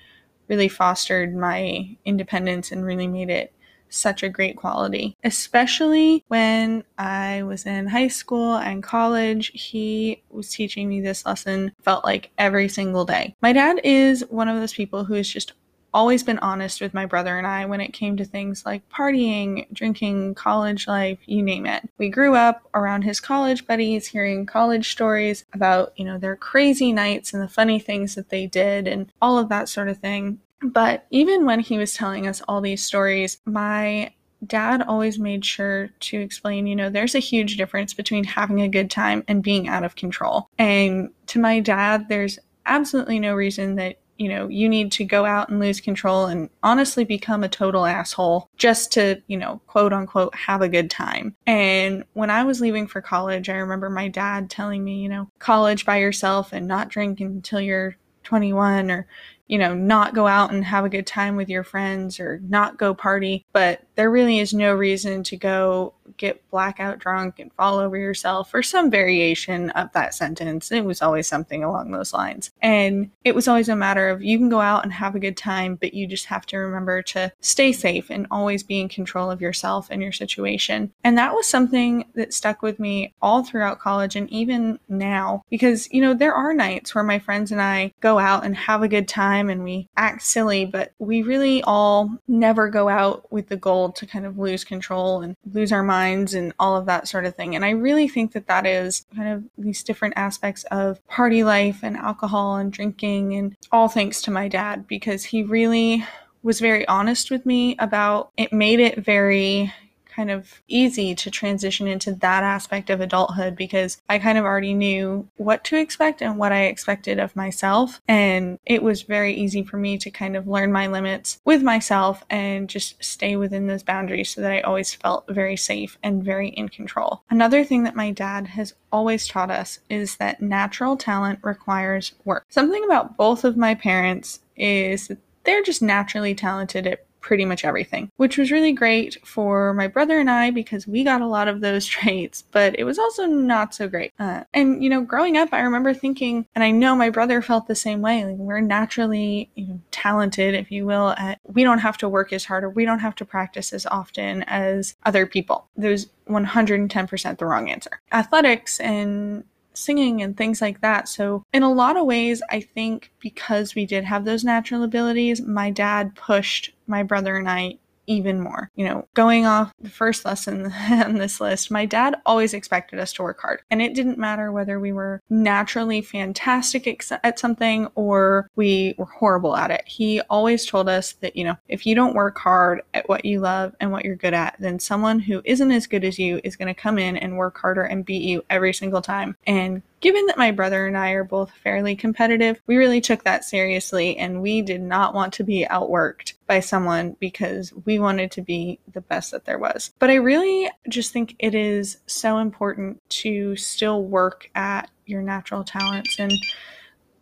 really 0.47 0.69
fostered 0.69 1.35
my 1.35 1.97
independence 2.05 2.71
and 2.71 2.85
really 2.85 3.07
made 3.07 3.29
it 3.29 3.51
such 3.89 4.23
a 4.23 4.29
great 4.29 4.55
quality, 4.55 5.15
especially 5.23 6.23
when 6.27 6.83
I 6.97 7.43
was 7.43 7.65
in 7.65 7.87
high 7.87 8.07
school 8.07 8.55
and 8.55 8.83
college. 8.83 9.51
He 9.53 10.23
was 10.29 10.49
teaching 10.51 10.89
me 10.89 11.01
this 11.01 11.25
lesson, 11.25 11.71
felt 11.81 12.03
like 12.03 12.31
every 12.37 12.67
single 12.67 13.05
day. 13.05 13.35
My 13.41 13.53
dad 13.53 13.79
is 13.83 14.25
one 14.29 14.47
of 14.47 14.59
those 14.59 14.73
people 14.73 15.03
who 15.05 15.15
is 15.15 15.31
just 15.31 15.53
always 15.93 16.21
been 16.21 16.39
honest 16.39 16.81
with 16.81 16.93
my 16.93 17.05
brother 17.05 17.37
and 17.37 17.47
I 17.47 17.65
when 17.65 17.81
it 17.81 17.93
came 17.93 18.17
to 18.17 18.25
things 18.25 18.65
like 18.65 18.87
partying, 18.89 19.65
drinking, 19.73 20.35
college 20.35 20.87
life, 20.87 21.17
you 21.25 21.41
name 21.41 21.65
it. 21.65 21.89
We 21.97 22.09
grew 22.09 22.35
up 22.35 22.67
around 22.73 23.01
his 23.01 23.19
college 23.19 23.65
buddies, 23.65 24.07
hearing 24.07 24.45
college 24.45 24.91
stories 24.91 25.45
about, 25.53 25.93
you 25.95 26.05
know, 26.05 26.17
their 26.17 26.35
crazy 26.35 26.93
nights 26.93 27.33
and 27.33 27.41
the 27.41 27.47
funny 27.47 27.79
things 27.79 28.15
that 28.15 28.29
they 28.29 28.45
did 28.45 28.87
and 28.87 29.11
all 29.21 29.39
of 29.39 29.49
that 29.49 29.69
sort 29.69 29.89
of 29.89 29.97
thing. 29.97 30.39
But 30.61 31.05
even 31.11 31.45
when 31.45 31.59
he 31.59 31.77
was 31.77 31.93
telling 31.93 32.27
us 32.27 32.41
all 32.47 32.61
these 32.61 32.83
stories, 32.83 33.39
my 33.45 34.11
dad 34.45 34.83
always 34.83 35.17
made 35.17 35.45
sure 35.45 35.89
to 35.99 36.19
explain, 36.19 36.67
you 36.67 36.75
know, 36.75 36.89
there's 36.89 37.15
a 37.15 37.19
huge 37.19 37.57
difference 37.57 37.93
between 37.93 38.23
having 38.23 38.61
a 38.61 38.69
good 38.69 38.91
time 38.91 39.23
and 39.27 39.43
being 39.43 39.67
out 39.67 39.83
of 39.83 39.95
control. 39.95 40.49
And 40.57 41.09
to 41.27 41.39
my 41.39 41.59
dad, 41.59 42.07
there's 42.09 42.39
absolutely 42.65 43.19
no 43.19 43.35
reason 43.35 43.75
that, 43.75 43.97
you 44.17 44.29
know, 44.29 44.47
you 44.47 44.67
need 44.67 44.91
to 44.93 45.05
go 45.05 45.25
out 45.25 45.49
and 45.49 45.59
lose 45.59 45.79
control 45.79 46.25
and 46.25 46.49
honestly 46.63 47.03
become 47.03 47.43
a 47.43 47.49
total 47.49 47.85
asshole 47.85 48.49
just 48.57 48.91
to, 48.93 49.21
you 49.27 49.37
know, 49.37 49.61
quote 49.67 49.93
unquote, 49.93 50.33
have 50.35 50.61
a 50.61 50.69
good 50.69 50.89
time. 50.89 51.35
And 51.45 52.03
when 52.13 52.29
I 52.29 52.43
was 52.43 52.61
leaving 52.61 52.87
for 52.87 53.01
college, 53.01 53.47
I 53.47 53.57
remember 53.57 53.89
my 53.89 54.07
dad 54.07 54.49
telling 54.49 54.83
me, 54.83 55.01
you 55.01 55.09
know, 55.09 55.29
college 55.39 55.85
by 55.85 55.97
yourself 55.97 56.51
and 56.51 56.67
not 56.67 56.89
drink 56.89 57.19
until 57.19 57.61
you're 57.61 57.95
21 58.27 58.91
or 58.91 59.07
you 59.47 59.57
know, 59.57 59.73
not 59.73 60.13
go 60.13 60.27
out 60.27 60.51
and 60.51 60.65
have 60.65 60.83
a 60.83 60.89
good 60.89 61.07
time 61.07 61.37
with 61.37 61.47
your 61.47 61.63
friends 61.63 62.19
or 62.19 62.41
not 62.43 62.77
go 62.77 62.93
party, 62.93 63.45
but 63.53 63.81
there 63.95 64.11
really 64.11 64.39
is 64.39 64.53
no 64.53 64.75
reason 64.75 65.23
to 65.23 65.37
go 65.37 65.93
get 66.17 66.49
blackout 66.49 66.99
drunk 66.99 67.39
and 67.39 67.53
fall 67.53 67.77
over 67.77 67.97
yourself 67.97 68.53
or 68.53 68.63
some 68.63 68.89
variation 68.89 69.69
of 69.71 69.91
that 69.93 70.13
sentence. 70.13 70.71
It 70.71 70.85
was 70.85 71.01
always 71.01 71.27
something 71.27 71.63
along 71.63 71.91
those 71.91 72.13
lines. 72.13 72.51
And 72.61 73.11
it 73.23 73.35
was 73.35 73.47
always 73.47 73.69
a 73.69 73.75
matter 73.75 74.09
of 74.09 74.23
you 74.23 74.37
can 74.37 74.49
go 74.49 74.59
out 74.59 74.83
and 74.83 74.93
have 74.93 75.15
a 75.15 75.19
good 75.19 75.37
time, 75.37 75.75
but 75.75 75.93
you 75.93 76.07
just 76.07 76.25
have 76.25 76.45
to 76.47 76.57
remember 76.57 77.01
to 77.03 77.31
stay 77.41 77.71
safe 77.71 78.09
and 78.09 78.27
always 78.31 78.63
be 78.63 78.79
in 78.79 78.89
control 78.89 79.29
of 79.31 79.41
yourself 79.41 79.87
and 79.89 80.01
your 80.01 80.11
situation. 80.11 80.91
And 81.03 81.17
that 81.17 81.33
was 81.33 81.47
something 81.47 82.05
that 82.15 82.33
stuck 82.33 82.61
with 82.61 82.79
me 82.79 83.13
all 83.21 83.43
throughout 83.43 83.79
college 83.79 84.15
and 84.15 84.29
even 84.29 84.79
now 84.89 85.43
because, 85.49 85.91
you 85.91 86.01
know, 86.01 86.13
there 86.13 86.33
are 86.33 86.53
nights 86.53 86.93
where 86.93 87.03
my 87.03 87.19
friends 87.19 87.51
and 87.51 87.61
I 87.61 87.93
go 87.99 88.19
out 88.19 88.45
and 88.45 88.55
have 88.55 88.83
a 88.83 88.87
good 88.87 89.07
time 89.07 89.49
and 89.49 89.63
we 89.63 89.87
act 89.97 90.21
silly, 90.23 90.65
but 90.65 90.93
we 90.99 91.21
really 91.21 91.61
all 91.63 92.09
never 92.27 92.69
go 92.69 92.89
out 92.89 93.31
with 93.31 93.47
the 93.49 93.57
goal 93.57 93.91
to 93.91 94.05
kind 94.05 94.25
of 94.25 94.37
lose 94.37 94.63
control 94.63 95.21
and 95.21 95.35
lose 95.51 95.71
our 95.71 95.83
and 96.13 96.53
all 96.59 96.75
of 96.75 96.85
that 96.85 97.07
sort 97.07 97.25
of 97.25 97.35
thing. 97.35 97.55
And 97.55 97.63
I 97.65 97.71
really 97.71 98.07
think 98.07 98.33
that 98.33 98.47
that 98.47 98.65
is 98.65 99.05
kind 99.15 99.29
of 99.29 99.43
these 99.57 99.83
different 99.83 100.15
aspects 100.17 100.63
of 100.65 101.05
party 101.07 101.43
life 101.43 101.79
and 101.83 101.97
alcohol 101.97 102.57
and 102.57 102.71
drinking, 102.71 103.35
and 103.35 103.55
all 103.71 103.87
thanks 103.87 104.21
to 104.23 104.31
my 104.31 104.47
dad 104.47 104.87
because 104.87 105.23
he 105.23 105.43
really 105.43 106.05
was 106.43 106.59
very 106.59 106.87
honest 106.87 107.31
with 107.31 107.45
me 107.45 107.75
about 107.79 108.31
it, 108.37 108.53
made 108.53 108.79
it 108.79 109.03
very 109.03 109.73
kind 110.17 110.31
of 110.31 110.61
easy 110.67 111.13
to 111.13 111.29
transition 111.29 111.87
into 111.87 112.11
that 112.15 112.43
aspect 112.43 112.89
of 112.89 112.99
adulthood 112.99 113.55
because 113.55 114.01
I 114.09 114.17
kind 114.17 114.37
of 114.37 114.45
already 114.45 114.73
knew 114.73 115.29
what 115.37 115.63
to 115.65 115.77
expect 115.77 116.23
and 116.23 116.37
what 116.37 116.51
I 116.51 116.63
expected 116.63 117.19
of 117.19 117.35
myself. 117.35 118.01
And 118.07 118.57
it 118.65 118.81
was 118.81 119.03
very 119.03 119.33
easy 119.35 119.61
for 119.61 119.77
me 119.77 119.99
to 119.99 120.09
kind 120.09 120.35
of 120.35 120.47
learn 120.47 120.71
my 120.71 120.87
limits 120.87 121.39
with 121.45 121.61
myself 121.61 122.25
and 122.31 122.67
just 122.67 123.01
stay 123.03 123.35
within 123.35 123.67
those 123.67 123.83
boundaries 123.83 124.31
so 124.31 124.41
that 124.41 124.51
I 124.51 124.61
always 124.61 124.93
felt 124.93 125.25
very 125.29 125.55
safe 125.55 125.99
and 126.01 126.23
very 126.23 126.49
in 126.49 126.67
control. 126.69 127.21
Another 127.29 127.63
thing 127.63 127.83
that 127.83 127.95
my 127.95 128.09
dad 128.11 128.47
has 128.47 128.73
always 128.91 129.27
taught 129.27 129.51
us 129.51 129.79
is 129.89 130.17
that 130.17 130.41
natural 130.41 130.97
talent 130.97 131.39
requires 131.43 132.13
work. 132.25 132.45
Something 132.49 132.83
about 132.83 133.17
both 133.17 133.43
of 133.43 133.55
my 133.55 133.75
parents 133.75 134.39
is 134.55 135.09
that 135.09 135.19
they're 135.43 135.63
just 135.63 135.81
naturally 135.81 136.35
talented 136.35 136.85
at 136.85 137.06
pretty 137.27 137.43
much 137.43 137.65
everything, 137.65 138.09
which 138.15 138.37
was 138.37 138.53
really 138.53 138.71
great 138.71 139.17
for 139.27 139.73
my 139.73 139.85
brother 139.85 140.17
and 140.17 140.31
I 140.31 140.49
because 140.49 140.87
we 140.87 141.03
got 141.03 141.19
a 141.19 141.27
lot 141.27 141.49
of 141.49 141.59
those 141.59 141.85
traits, 141.97 142.41
but 142.53 142.79
it 142.79 142.85
was 142.85 142.97
also 142.97 143.25
not 143.25 143.75
so 143.75 143.89
great. 143.89 144.13
Uh, 144.17 144.45
and, 144.53 144.81
you 144.81 144.89
know, 144.89 145.01
growing 145.01 145.35
up, 145.35 145.49
I 145.51 145.59
remember 145.59 145.93
thinking, 145.93 146.47
and 146.55 146.63
I 146.63 146.71
know 146.71 146.95
my 146.95 147.09
brother 147.09 147.41
felt 147.41 147.67
the 147.67 147.75
same 147.75 148.01
way, 148.01 148.23
like 148.23 148.37
we're 148.37 148.61
naturally 148.61 149.49
you 149.55 149.67
know, 149.67 149.79
talented, 149.91 150.55
if 150.55 150.71
you 150.71 150.85
will, 150.85 151.09
at 151.17 151.39
we 151.43 151.65
don't 151.65 151.79
have 151.79 151.97
to 151.97 152.07
work 152.07 152.31
as 152.31 152.45
hard 152.45 152.63
or 152.63 152.69
we 152.69 152.85
don't 152.85 152.99
have 152.99 153.15
to 153.15 153.25
practice 153.25 153.73
as 153.73 153.85
often 153.87 154.43
as 154.43 154.95
other 155.03 155.25
people. 155.25 155.67
There's 155.75 156.07
110% 156.29 157.37
the 157.37 157.45
wrong 157.45 157.69
answer. 157.69 157.99
Athletics 158.13 158.79
and 158.79 159.43
singing 159.77 160.21
and 160.21 160.35
things 160.35 160.61
like 160.61 160.81
that. 160.81 161.07
So, 161.07 161.43
in 161.53 161.63
a 161.63 161.71
lot 161.71 161.97
of 161.97 162.05
ways, 162.05 162.41
I 162.49 162.61
think 162.61 163.11
because 163.19 163.75
we 163.75 163.85
did 163.85 164.03
have 164.03 164.25
those 164.25 164.43
natural 164.43 164.83
abilities, 164.83 165.41
my 165.41 165.69
dad 165.71 166.15
pushed 166.15 166.73
my 166.87 167.03
brother 167.03 167.37
and 167.37 167.49
I 167.49 167.77
even 168.07 168.39
more. 168.39 168.71
You 168.75 168.85
know, 168.85 169.07
going 169.13 169.45
off 169.45 169.73
the 169.79 169.89
first 169.89 170.25
lesson 170.25 170.71
on 170.89 171.15
this 171.15 171.39
list, 171.39 171.69
my 171.69 171.85
dad 171.85 172.15
always 172.25 172.53
expected 172.53 172.99
us 172.99 173.13
to 173.13 173.23
work 173.23 173.39
hard. 173.41 173.61
And 173.69 173.81
it 173.81 173.93
didn't 173.93 174.17
matter 174.17 174.51
whether 174.51 174.79
we 174.79 174.93
were 174.93 175.21
naturally 175.29 176.01
fantastic 176.01 176.87
at 177.11 177.39
something 177.39 177.87
or 177.95 178.49
we 178.55 178.95
were 178.97 179.05
horrible 179.05 179.55
at 179.55 179.71
it. 179.71 179.83
He 179.85 180.21
always 180.21 180.65
told 180.65 180.89
us 180.89 181.13
that, 181.13 181.35
you 181.35 181.43
know, 181.43 181.57
if 181.67 181.85
you 181.85 181.95
don't 181.95 182.15
work 182.15 182.37
hard 182.39 182.81
at 182.93 183.07
what 183.09 183.25
you 183.25 183.39
love 183.39 183.75
and 183.79 183.91
what 183.91 184.05
you're 184.05 184.15
good 184.15 184.33
at, 184.33 184.55
then 184.59 184.79
someone 184.79 185.19
who 185.19 185.41
isn't 185.43 185.71
as 185.71 185.87
good 185.87 186.03
as 186.03 186.17
you 186.17 186.39
is 186.43 186.55
going 186.55 186.73
to 186.73 186.79
come 186.79 186.97
in 186.97 187.17
and 187.17 187.37
work 187.37 187.57
harder 187.57 187.83
and 187.83 188.05
beat 188.05 188.23
you 188.23 188.43
every 188.49 188.73
single 188.73 189.01
time 189.01 189.35
and 189.45 189.81
Given 189.99 190.27
that 190.27 190.37
my 190.37 190.51
brother 190.51 190.85
and 190.85 190.95
I 190.95 191.11
are 191.11 191.23
both 191.23 191.51
fairly 191.63 191.95
competitive, 191.95 192.61
we 192.67 192.77
really 192.77 193.01
took 193.01 193.23
that 193.23 193.43
seriously 193.43 194.15
and 194.15 194.43
we 194.43 194.61
did 194.61 194.81
not 194.81 195.15
want 195.15 195.33
to 195.33 195.43
be 195.43 195.65
outworked 195.69 196.33
by 196.47 196.59
someone 196.59 197.15
because 197.19 197.73
we 197.85 197.99
wanted 197.99 198.31
to 198.31 198.41
be 198.41 198.79
the 198.93 199.01
best 199.01 199.31
that 199.31 199.45
there 199.45 199.59
was. 199.59 199.93
But 199.99 200.09
I 200.09 200.15
really 200.15 200.69
just 200.89 201.13
think 201.13 201.35
it 201.39 201.53
is 201.53 201.97
so 202.07 202.37
important 202.37 203.01
to 203.09 203.55
still 203.55 204.03
work 204.03 204.49
at 204.55 204.89
your 205.05 205.21
natural 205.21 205.63
talents 205.63 206.19
and 206.19 206.33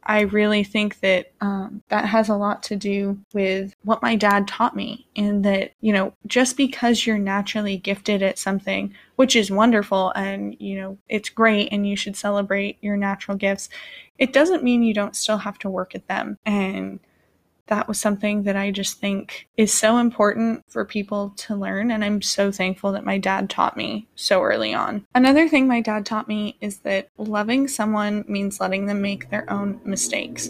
I 0.06 0.22
really 0.22 0.64
think 0.64 1.00
that 1.00 1.32
um, 1.42 1.82
that 1.90 2.06
has 2.06 2.30
a 2.30 2.36
lot 2.36 2.62
to 2.64 2.76
do 2.76 3.20
with 3.34 3.76
what 3.84 4.04
my 4.04 4.16
dad 4.16 4.48
taught 4.48 4.76
me, 4.76 5.08
and 5.16 5.44
that, 5.46 5.72
you 5.82 5.92
know, 5.92 6.14
just 6.28 6.58
because 6.58 7.06
you're 7.06 7.18
naturally 7.18 7.78
gifted 7.78 8.22
at 8.22 8.38
something, 8.38 8.94
which 9.16 9.36
is 9.36 9.50
wonderful 9.50 10.12
and, 10.12 10.56
you 10.60 10.80
know, 10.80 10.98
it's 11.10 11.30
great 11.30 11.70
and 11.72 11.88
you 11.88 11.96
should 11.96 12.16
celebrate 12.16 12.78
your 12.82 12.98
natural 12.98 13.36
gifts, 13.36 13.70
it 14.20 14.32
doesn't 14.32 14.64
mean 14.64 14.84
you 14.84 14.94
don't 14.94 15.16
still 15.16 15.40
have 15.40 15.58
to 15.60 15.70
work 15.70 15.96
at 15.96 16.08
them. 16.08 16.38
And 16.46 17.00
that 17.68 17.88
was 17.88 18.00
something 18.00 18.44
that 18.44 18.56
I 18.56 18.72
just 18.72 19.00
think 19.00 19.48
is 19.58 19.74
so 19.74 19.98
important 19.98 20.64
for 20.68 20.86
people 20.86 21.34
to 21.38 21.56
learn. 21.56 21.92
And 21.92 22.04
I'm 22.04 22.22
so 22.22 22.52
thankful 22.52 22.92
that 22.92 23.06
my 23.06 23.18
dad 23.18 23.50
taught 23.50 23.76
me 23.76 24.08
so 24.16 24.44
early 24.44 24.74
on. 24.74 25.06
Another 25.16 25.50
thing 25.50 25.68
my 25.68 25.82
dad 25.82 26.06
taught 26.06 26.28
me 26.28 26.58
is 26.62 26.80
that 26.80 27.10
loving 27.18 27.68
someone 27.68 28.24
means 28.28 28.60
letting 28.60 28.86
them 28.86 29.02
make 29.02 29.30
their 29.30 29.50
own 29.52 29.80
mistakes 29.84 30.50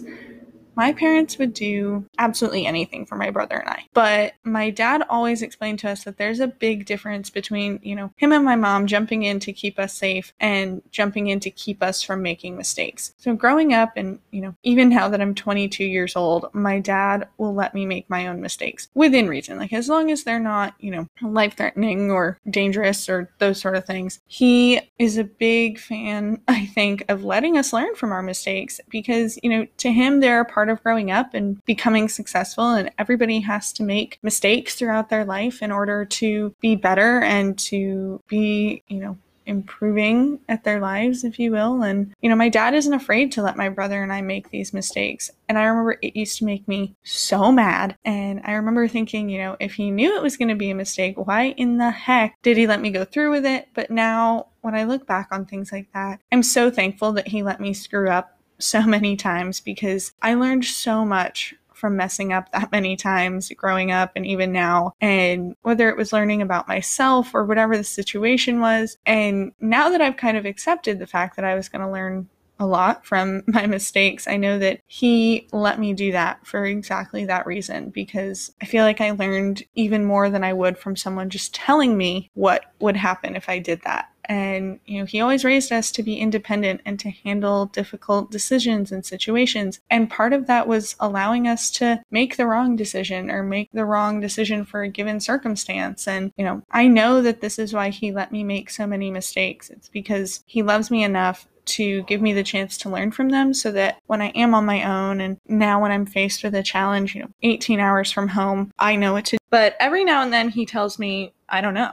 my 0.75 0.93
parents 0.93 1.37
would 1.37 1.53
do 1.53 2.05
absolutely 2.17 2.65
anything 2.65 3.05
for 3.05 3.15
my 3.15 3.29
brother 3.29 3.57
and 3.57 3.69
I. 3.69 3.85
But 3.93 4.33
my 4.43 4.69
dad 4.69 5.03
always 5.09 5.41
explained 5.41 5.79
to 5.79 5.89
us 5.89 6.03
that 6.03 6.17
there's 6.17 6.39
a 6.39 6.47
big 6.47 6.85
difference 6.85 7.29
between, 7.29 7.79
you 7.83 7.95
know, 7.95 8.11
him 8.17 8.31
and 8.31 8.45
my 8.45 8.55
mom 8.55 8.87
jumping 8.87 9.23
in 9.23 9.39
to 9.41 9.53
keep 9.53 9.79
us 9.79 9.93
safe 9.93 10.33
and 10.39 10.81
jumping 10.91 11.27
in 11.27 11.39
to 11.41 11.49
keep 11.49 11.81
us 11.81 12.01
from 12.01 12.21
making 12.21 12.57
mistakes. 12.57 13.13
So 13.17 13.35
growing 13.35 13.73
up 13.73 13.93
and, 13.95 14.19
you 14.31 14.41
know, 14.41 14.55
even 14.63 14.89
now 14.89 15.09
that 15.09 15.21
I'm 15.21 15.35
22 15.35 15.83
years 15.83 16.15
old, 16.15 16.49
my 16.53 16.79
dad 16.79 17.27
will 17.37 17.53
let 17.53 17.73
me 17.73 17.85
make 17.85 18.09
my 18.09 18.27
own 18.27 18.41
mistakes 18.41 18.87
within 18.93 19.27
reason. 19.27 19.57
Like 19.57 19.73
as 19.73 19.89
long 19.89 20.11
as 20.11 20.23
they're 20.23 20.39
not, 20.39 20.73
you 20.79 20.91
know, 20.91 21.07
life 21.21 21.55
threatening 21.57 22.11
or 22.11 22.39
dangerous 22.49 23.09
or 23.09 23.29
those 23.39 23.59
sort 23.59 23.75
of 23.75 23.85
things. 23.85 24.19
He 24.27 24.81
is 24.99 25.17
a 25.17 25.23
big 25.23 25.79
fan, 25.79 26.41
I 26.47 26.65
think, 26.67 27.03
of 27.09 27.23
letting 27.23 27.57
us 27.57 27.73
learn 27.73 27.95
from 27.95 28.11
our 28.11 28.21
mistakes 28.21 28.79
because, 28.89 29.37
you 29.43 29.49
know, 29.49 29.67
to 29.77 29.91
him, 29.91 30.19
they're 30.19 30.41
a 30.41 30.45
part 30.45 30.64
part 30.65 30.77
of 30.77 30.83
growing 30.83 31.11
up 31.11 31.33
and 31.33 31.63
becoming 31.65 32.09
successful. 32.09 32.71
And 32.71 32.89
everybody 32.97 33.39
has 33.41 33.71
to 33.73 33.83
make 33.83 34.17
mistakes 34.23 34.75
throughout 34.75 35.09
their 35.09 35.25
life 35.25 35.61
in 35.61 35.71
order 35.71 36.05
to 36.05 36.55
be 36.59 36.75
better 36.75 37.21
and 37.21 37.57
to 37.59 38.19
be, 38.27 38.81
you 38.87 38.99
know, 38.99 39.17
improving 39.45 40.39
at 40.49 40.63
their 40.63 40.79
lives, 40.79 41.23
if 41.23 41.37
you 41.37 41.51
will. 41.51 41.83
And, 41.83 42.11
you 42.19 42.29
know, 42.29 42.35
my 42.35 42.49
dad 42.49 42.73
isn't 42.73 42.93
afraid 42.95 43.31
to 43.33 43.43
let 43.43 43.55
my 43.55 43.69
brother 43.69 44.01
and 44.01 44.11
I 44.11 44.21
make 44.21 44.49
these 44.49 44.73
mistakes. 44.73 45.29
And 45.47 45.59
I 45.59 45.65
remember 45.65 45.99
it 46.01 46.15
used 46.15 46.39
to 46.39 46.45
make 46.45 46.67
me 46.67 46.95
so 47.03 47.51
mad. 47.51 47.95
And 48.03 48.41
I 48.43 48.53
remember 48.53 48.87
thinking, 48.87 49.29
you 49.29 49.37
know, 49.37 49.55
if 49.59 49.75
he 49.75 49.91
knew 49.91 50.15
it 50.15 50.23
was 50.23 50.35
going 50.35 50.49
to 50.49 50.55
be 50.55 50.71
a 50.71 50.75
mistake, 50.75 51.15
why 51.15 51.53
in 51.57 51.77
the 51.77 51.91
heck 51.91 52.41
did 52.41 52.57
he 52.57 52.65
let 52.65 52.81
me 52.81 52.89
go 52.89 53.05
through 53.05 53.29
with 53.29 53.45
it? 53.45 53.67
But 53.75 53.91
now, 53.91 54.47
when 54.61 54.73
I 54.73 54.85
look 54.85 55.05
back 55.05 55.27
on 55.29 55.45
things 55.45 55.71
like 55.71 55.93
that, 55.93 56.19
I'm 56.31 56.41
so 56.41 56.71
thankful 56.71 57.11
that 57.11 57.27
he 57.27 57.43
let 57.43 57.61
me 57.61 57.71
screw 57.71 58.09
up 58.09 58.34
so 58.59 58.83
many 58.85 59.15
times 59.15 59.59
because 59.59 60.13
I 60.21 60.33
learned 60.33 60.65
so 60.65 61.05
much 61.05 61.53
from 61.75 61.97
messing 61.97 62.33
up 62.33 62.51
that 62.51 62.71
many 62.71 62.95
times 62.95 63.51
growing 63.55 63.91
up 63.91 64.11
and 64.15 64.25
even 64.25 64.51
now. 64.51 64.93
And 65.01 65.55
whether 65.61 65.89
it 65.89 65.97
was 65.97 66.13
learning 66.13 66.41
about 66.41 66.67
myself 66.67 67.35
or 67.35 67.43
whatever 67.43 67.77
the 67.77 67.83
situation 67.83 68.59
was. 68.59 68.97
And 69.05 69.51
now 69.59 69.89
that 69.89 70.01
I've 70.01 70.17
kind 70.17 70.37
of 70.37 70.45
accepted 70.45 70.99
the 70.99 71.07
fact 71.07 71.35
that 71.35 71.45
I 71.45 71.55
was 71.55 71.69
going 71.69 71.81
to 71.81 71.91
learn 71.91 72.29
a 72.59 72.65
lot 72.65 73.05
from 73.05 73.43
my 73.47 73.65
mistakes. 73.65 74.27
I 74.27 74.37
know 74.37 74.59
that 74.59 74.81
he 74.87 75.47
let 75.51 75.79
me 75.79 75.93
do 75.93 76.11
that 76.11 76.45
for 76.45 76.65
exactly 76.65 77.25
that 77.25 77.45
reason 77.45 77.89
because 77.89 78.51
I 78.61 78.65
feel 78.65 78.83
like 78.83 79.01
I 79.01 79.11
learned 79.11 79.63
even 79.75 80.05
more 80.05 80.29
than 80.29 80.43
I 80.43 80.53
would 80.53 80.77
from 80.77 80.95
someone 80.95 81.29
just 81.29 81.53
telling 81.53 81.97
me 81.97 82.29
what 82.33 82.65
would 82.79 82.95
happen 82.95 83.35
if 83.35 83.49
I 83.49 83.59
did 83.59 83.81
that. 83.83 84.09
And, 84.27 84.79
you 84.85 84.99
know, 84.99 85.05
he 85.05 85.21
always 85.21 85.45
raised 85.45 85.71
us 85.71 85.91
to 85.91 86.03
be 86.03 86.17
independent 86.17 86.81
and 86.85 86.99
to 86.99 87.09
handle 87.09 87.67
difficult 87.67 88.31
decisions 88.31 88.91
and 88.91 89.05
situations. 89.05 89.79
And 89.89 90.09
part 90.09 90.33
of 90.33 90.47
that 90.47 90.67
was 90.67 90.95
allowing 90.99 91.47
us 91.47 91.69
to 91.71 92.01
make 92.11 92.37
the 92.37 92.47
wrong 92.47 92.75
decision 92.75 93.29
or 93.29 93.43
make 93.43 93.69
the 93.71 93.85
wrong 93.85 94.19
decision 94.19 94.65
for 94.65 94.81
a 94.81 94.89
given 94.89 95.19
circumstance. 95.19 96.07
And, 96.07 96.31
you 96.37 96.45
know, 96.45 96.63
I 96.71 96.87
know 96.87 97.21
that 97.21 97.41
this 97.41 97.59
is 97.59 97.73
why 97.73 97.89
he 97.89 98.11
let 98.11 98.31
me 98.31 98.43
make 98.43 98.69
so 98.69 98.87
many 98.87 99.11
mistakes. 99.11 99.69
It's 99.69 99.89
because 99.89 100.43
he 100.45 100.63
loves 100.63 100.89
me 100.89 101.03
enough 101.03 101.47
to 101.65 102.03
give 102.03 102.21
me 102.21 102.33
the 102.33 102.43
chance 102.43 102.77
to 102.77 102.89
learn 102.89 103.11
from 103.11 103.29
them 103.29 103.53
so 103.53 103.71
that 103.71 103.99
when 104.07 104.21
I 104.21 104.27
am 104.29 104.53
on 104.53 104.65
my 104.65 104.83
own 104.83 105.21
and 105.21 105.37
now 105.47 105.81
when 105.81 105.91
I'm 105.91 106.05
faced 106.05 106.43
with 106.43 106.55
a 106.55 106.63
challenge, 106.63 107.15
you 107.15 107.21
know, 107.21 107.29
18 107.43 107.79
hours 107.79 108.11
from 108.11 108.29
home, 108.29 108.71
I 108.79 108.95
know 108.95 109.13
what 109.13 109.25
to 109.25 109.37
do. 109.37 109.37
But 109.49 109.75
every 109.79 110.03
now 110.03 110.21
and 110.21 110.31
then 110.31 110.49
he 110.49 110.65
tells 110.65 110.99
me, 110.99 111.33
I 111.49 111.61
don't 111.61 111.73
know. 111.73 111.91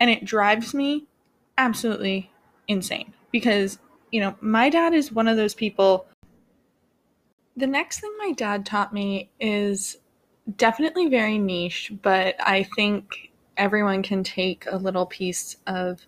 And 0.00 0.10
it 0.10 0.24
drives 0.24 0.74
me 0.74 1.06
absolutely 1.58 2.30
insane 2.68 3.12
because, 3.30 3.78
you 4.10 4.20
know, 4.20 4.36
my 4.40 4.68
dad 4.68 4.94
is 4.94 5.12
one 5.12 5.28
of 5.28 5.36
those 5.36 5.54
people. 5.54 6.06
The 7.56 7.66
next 7.66 8.00
thing 8.00 8.12
my 8.18 8.32
dad 8.32 8.66
taught 8.66 8.92
me 8.92 9.30
is 9.38 9.98
definitely 10.56 11.08
very 11.08 11.38
niche, 11.38 11.92
but 12.02 12.34
I 12.40 12.64
think 12.74 13.30
everyone 13.56 14.02
can 14.02 14.24
take 14.24 14.64
a 14.66 14.76
little 14.76 15.06
piece 15.06 15.56
of 15.66 16.06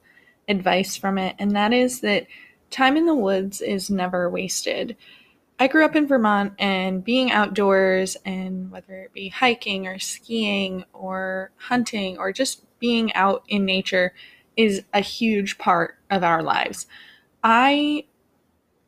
advice 0.48 0.96
from 0.96 1.18
it, 1.18 1.36
and 1.38 1.52
that 1.52 1.72
is 1.72 2.00
that 2.00 2.26
time 2.74 2.96
in 2.96 3.06
the 3.06 3.14
woods 3.14 3.60
is 3.60 3.88
never 3.88 4.28
wasted. 4.28 4.96
I 5.58 5.68
grew 5.68 5.84
up 5.84 5.94
in 5.94 6.08
Vermont 6.08 6.54
and 6.58 7.04
being 7.04 7.30
outdoors 7.30 8.16
and 8.24 8.70
whether 8.70 8.94
it 9.02 9.12
be 9.12 9.28
hiking 9.28 9.86
or 9.86 10.00
skiing 10.00 10.84
or 10.92 11.52
hunting 11.56 12.18
or 12.18 12.32
just 12.32 12.64
being 12.80 13.12
out 13.14 13.44
in 13.48 13.64
nature 13.64 14.12
is 14.56 14.82
a 14.92 15.00
huge 15.00 15.56
part 15.58 15.96
of 16.10 16.24
our 16.24 16.42
lives. 16.42 16.86
I 17.42 18.04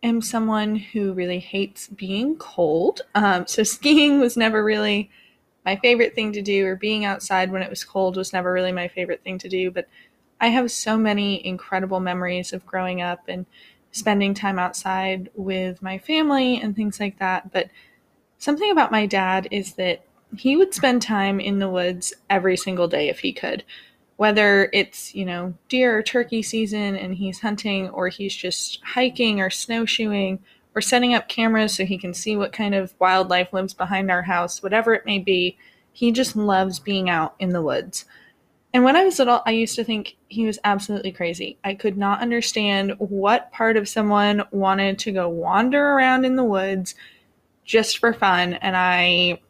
am 0.02 0.20
someone 0.20 0.76
who 0.76 1.12
really 1.12 1.38
hates 1.38 1.86
being 1.88 2.36
cold. 2.36 3.02
Um, 3.14 3.46
so 3.46 3.62
skiing 3.64 4.18
was 4.18 4.36
never 4.36 4.64
really 4.64 5.10
my 5.64 5.76
favorite 5.76 6.14
thing 6.14 6.32
to 6.32 6.42
do, 6.42 6.66
or 6.66 6.76
being 6.76 7.04
outside 7.04 7.50
when 7.50 7.62
it 7.62 7.70
was 7.70 7.84
cold 7.84 8.16
was 8.16 8.32
never 8.32 8.52
really 8.52 8.70
my 8.70 8.86
favorite 8.86 9.22
thing 9.24 9.38
to 9.38 9.48
do. 9.48 9.70
But 9.70 9.88
I 10.40 10.48
have 10.48 10.70
so 10.70 10.96
many 10.96 11.44
incredible 11.44 11.98
memories 11.98 12.52
of 12.52 12.66
growing 12.66 13.00
up 13.00 13.22
and 13.26 13.46
spending 13.96 14.34
time 14.34 14.58
outside 14.58 15.30
with 15.34 15.82
my 15.82 15.98
family 15.98 16.60
and 16.60 16.76
things 16.76 17.00
like 17.00 17.18
that. 17.18 17.52
But 17.52 17.70
something 18.38 18.70
about 18.70 18.92
my 18.92 19.06
dad 19.06 19.48
is 19.50 19.74
that 19.74 20.04
he 20.36 20.56
would 20.56 20.74
spend 20.74 21.02
time 21.02 21.40
in 21.40 21.58
the 21.58 21.68
woods 21.68 22.12
every 22.28 22.56
single 22.56 22.88
day 22.88 23.08
if 23.08 23.20
he 23.20 23.32
could 23.32 23.64
whether 24.16 24.70
it's, 24.72 25.14
you 25.14 25.24
know, 25.24 25.54
deer 25.68 25.98
or 25.98 26.02
turkey 26.02 26.42
season 26.42 26.96
and 26.96 27.14
he's 27.14 27.40
hunting, 27.40 27.88
or 27.90 28.08
he's 28.08 28.34
just 28.34 28.80
hiking 28.82 29.40
or 29.40 29.50
snowshoeing, 29.50 30.38
or 30.74 30.80
setting 30.80 31.14
up 31.14 31.28
cameras 31.28 31.74
so 31.74 31.84
he 31.84 31.98
can 31.98 32.14
see 32.14 32.36
what 32.36 32.52
kind 32.52 32.74
of 32.74 32.94
wildlife 32.98 33.52
lives 33.52 33.74
behind 33.74 34.10
our 34.10 34.22
house, 34.22 34.62
whatever 34.62 34.94
it 34.94 35.06
may 35.06 35.18
be, 35.18 35.56
he 35.92 36.12
just 36.12 36.36
loves 36.36 36.78
being 36.78 37.08
out 37.08 37.34
in 37.38 37.50
the 37.50 37.62
woods. 37.62 38.04
And 38.76 38.84
when 38.84 38.94
I 38.94 39.04
was 39.04 39.18
little, 39.18 39.40
I 39.46 39.52
used 39.52 39.74
to 39.76 39.84
think 39.84 40.18
he 40.28 40.44
was 40.44 40.58
absolutely 40.62 41.10
crazy. 41.10 41.56
I 41.64 41.72
could 41.72 41.96
not 41.96 42.20
understand 42.20 42.92
what 42.98 43.50
part 43.50 43.78
of 43.78 43.88
someone 43.88 44.42
wanted 44.50 44.98
to 44.98 45.12
go 45.12 45.30
wander 45.30 45.82
around 45.82 46.26
in 46.26 46.36
the 46.36 46.44
woods 46.44 46.94
just 47.64 47.96
for 47.96 48.12
fun 48.12 48.52
and 48.52 48.76
I 48.76 49.40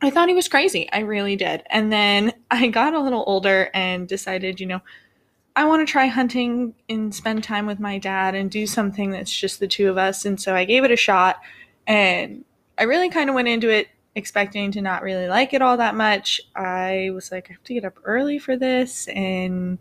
I 0.00 0.08
thought 0.08 0.30
he 0.30 0.34
was 0.34 0.48
crazy. 0.48 0.90
I 0.90 1.00
really 1.00 1.36
did. 1.36 1.62
And 1.68 1.92
then 1.92 2.32
I 2.50 2.68
got 2.68 2.94
a 2.94 3.00
little 3.00 3.22
older 3.26 3.68
and 3.74 4.08
decided, 4.08 4.58
you 4.60 4.66
know, 4.66 4.80
I 5.54 5.66
want 5.66 5.86
to 5.86 5.92
try 5.92 6.06
hunting 6.06 6.74
and 6.88 7.14
spend 7.14 7.44
time 7.44 7.66
with 7.66 7.80
my 7.80 7.98
dad 7.98 8.34
and 8.34 8.50
do 8.50 8.66
something 8.66 9.10
that's 9.10 9.30
just 9.30 9.60
the 9.60 9.68
two 9.68 9.90
of 9.90 9.98
us. 9.98 10.24
And 10.24 10.40
so 10.40 10.54
I 10.54 10.64
gave 10.64 10.84
it 10.84 10.90
a 10.90 10.96
shot 10.96 11.38
and 11.86 12.46
I 12.78 12.84
really 12.84 13.10
kind 13.10 13.28
of 13.28 13.34
went 13.34 13.48
into 13.48 13.68
it 13.68 13.88
expecting 14.14 14.70
to 14.72 14.80
not 14.80 15.02
really 15.02 15.26
like 15.26 15.52
it 15.52 15.62
all 15.62 15.76
that 15.76 15.94
much. 15.94 16.40
I 16.54 17.10
was 17.12 17.32
like, 17.32 17.48
I 17.48 17.54
have 17.54 17.64
to 17.64 17.74
get 17.74 17.84
up 17.84 17.98
early 18.04 18.38
for 18.38 18.56
this. 18.56 19.08
And 19.08 19.78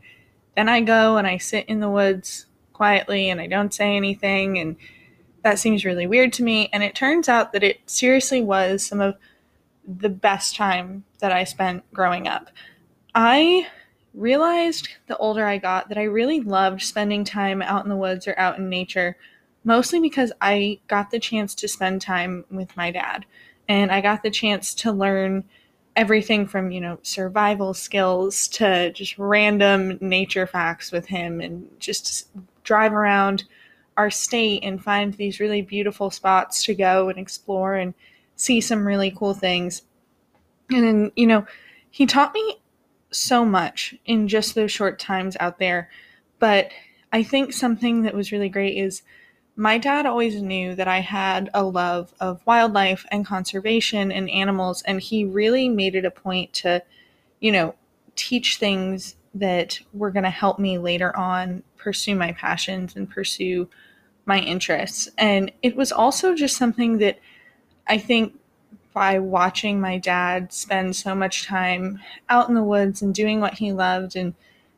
then 0.56 0.70
I 0.70 0.82
go 0.82 1.18
and 1.18 1.28
I 1.28 1.38
sit 1.38 1.66
in 1.68 1.80
the 1.80 1.90
woods 1.90 2.48
quietly 2.74 3.30
and 3.30 3.40
I 3.40 3.48
don't 3.48 3.74
say 3.74 3.96
anything. 3.96 4.58
And 4.58 4.76
that 5.44 5.60
seems 5.60 5.86
really 5.86 6.08
weird 6.08 6.34
to 6.34 6.44
me. 6.44 6.70
And 6.74 6.84
it 6.84 6.96
turns 6.96 7.30
out 7.30 7.54
that 7.54 7.64
it 7.64 7.82
seriously 7.86 8.42
was 8.42 8.86
some 8.86 9.02
of 9.02 9.16
the 9.88 10.10
best 10.10 10.56
time 10.56 11.04
that 11.20 11.32
I 11.32 11.44
spent 11.44 11.84
growing 11.94 12.28
up. 12.28 12.50
I 13.14 13.68
realized 14.14 14.90
the 15.08 15.18
older 15.18 15.46
I 15.46 15.58
got 15.58 15.90
that 15.90 15.98
I 15.98 16.04
really 16.04 16.40
loved 16.40 16.82
spending 16.82 17.24
time 17.24 17.62
out 17.62 17.84
in 17.84 17.90
the 17.90 17.96
woods 17.96 18.28
or 18.28 18.38
out 18.38 18.58
in 18.58 18.70
nature, 18.70 19.18
mostly 19.64 20.00
because 20.00 20.32
I 20.42 20.80
got 20.88 21.12
the 21.12 21.20
chance 21.20 21.54
to 21.56 21.68
spend 21.68 22.02
time 22.02 22.46
with 22.50 22.76
my 22.78 22.92
dad 22.92 23.26
and 23.68 23.92
I 23.92 24.02
got 24.02 24.24
the 24.24 24.32
chance 24.32 24.74
to 24.76 24.92
learn 24.92 25.44
everything 25.96 26.48
from, 26.48 26.72
you 26.72 26.82
know, 26.82 27.00
survival 27.04 27.74
skills 27.74 28.48
to 28.50 28.92
just 28.94 29.18
random 29.18 29.98
nature 30.02 30.48
facts 30.48 30.92
with 30.92 31.06
him 31.06 31.40
and 31.40 31.70
just 31.80 32.30
drive 32.64 32.94
around 32.94 33.44
our 33.98 34.10
state 34.10 34.64
and 34.64 34.84
find 34.84 35.14
these 35.14 35.40
really 35.40 35.62
beautiful 35.62 36.10
spots 36.10 36.64
to 36.64 36.74
go 36.74 37.10
and 37.10 37.20
explore 37.20 37.76
and 37.76 37.94
see 38.36 38.60
some 38.60 38.88
really 38.88 39.12
cool 39.12 39.34
things. 39.34 39.84
And 40.72 40.84
then, 40.84 41.12
you 41.16 41.28
know, 41.28 41.46
he 41.92 42.06
taught 42.06 42.34
me 42.34 42.60
so 43.12 43.46
much 43.46 43.96
in 44.06 44.28
just 44.28 44.56
those 44.56 44.72
short 44.72 44.98
times 44.98 45.38
out 45.40 45.60
there. 45.60 45.90
But 46.40 46.72
I 47.12 47.22
think 47.22 47.54
something 47.54 48.02
that 48.02 48.16
was 48.16 48.32
really 48.32 48.50
great 48.50 48.78
is 48.78 49.04
my 49.56 49.78
dad 49.78 50.06
always 50.06 50.42
knew 50.42 50.76
that 50.76 50.88
I 50.88 51.00
had 51.00 51.50
a 51.54 51.64
love 51.64 52.14
of 52.20 52.42
wildlife 52.46 53.06
and 53.12 53.26
conservation 53.26 54.12
and 54.12 54.30
animals, 54.30 54.82
and 54.84 55.00
he 55.00 55.26
really 55.26 55.70
made 55.70 55.96
it 55.96 56.06
a 56.06 56.12
point 56.12 56.54
to, 56.54 56.84
you 57.40 57.52
know, 57.52 57.76
teach 58.16 58.58
things 58.58 59.16
that 59.36 59.80
were 59.94 60.12
going 60.12 60.24
to 60.24 60.30
help 60.30 60.60
me 60.60 60.78
later 60.78 61.16
on 61.16 61.64
pursue 61.78 62.16
my 62.16 62.32
passions 62.32 62.96
and 62.96 63.10
pursue 63.10 63.68
my 64.26 64.40
interests. 64.40 65.10
And 65.18 65.52
it 65.62 65.76
was 65.76 65.92
also 65.92 66.34
just 66.34 66.58
something 66.58 67.00
that 67.00 67.20
I 67.88 67.98
think 67.98 68.40
by 68.94 69.20
watching 69.20 69.82
my 69.82 69.98
dad 69.98 70.54
spend 70.54 70.96
so 70.96 71.14
much 71.16 71.46
time 71.46 72.00
out 72.30 72.48
in 72.48 72.56
the 72.56 72.64
woods 72.64 73.02
and 73.02 73.14
doing 73.14 73.40
what 73.40 73.56
he 73.56 73.74
loved 73.74 74.16
and, 74.16 74.34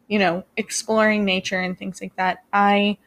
you 0.07 0.17
know, 0.17 0.43
exploring 0.57 1.25
nature 1.25 1.59
and 1.59 1.77
things 1.77 2.01
like 2.01 2.15
that, 2.15 2.43
I 2.51 2.97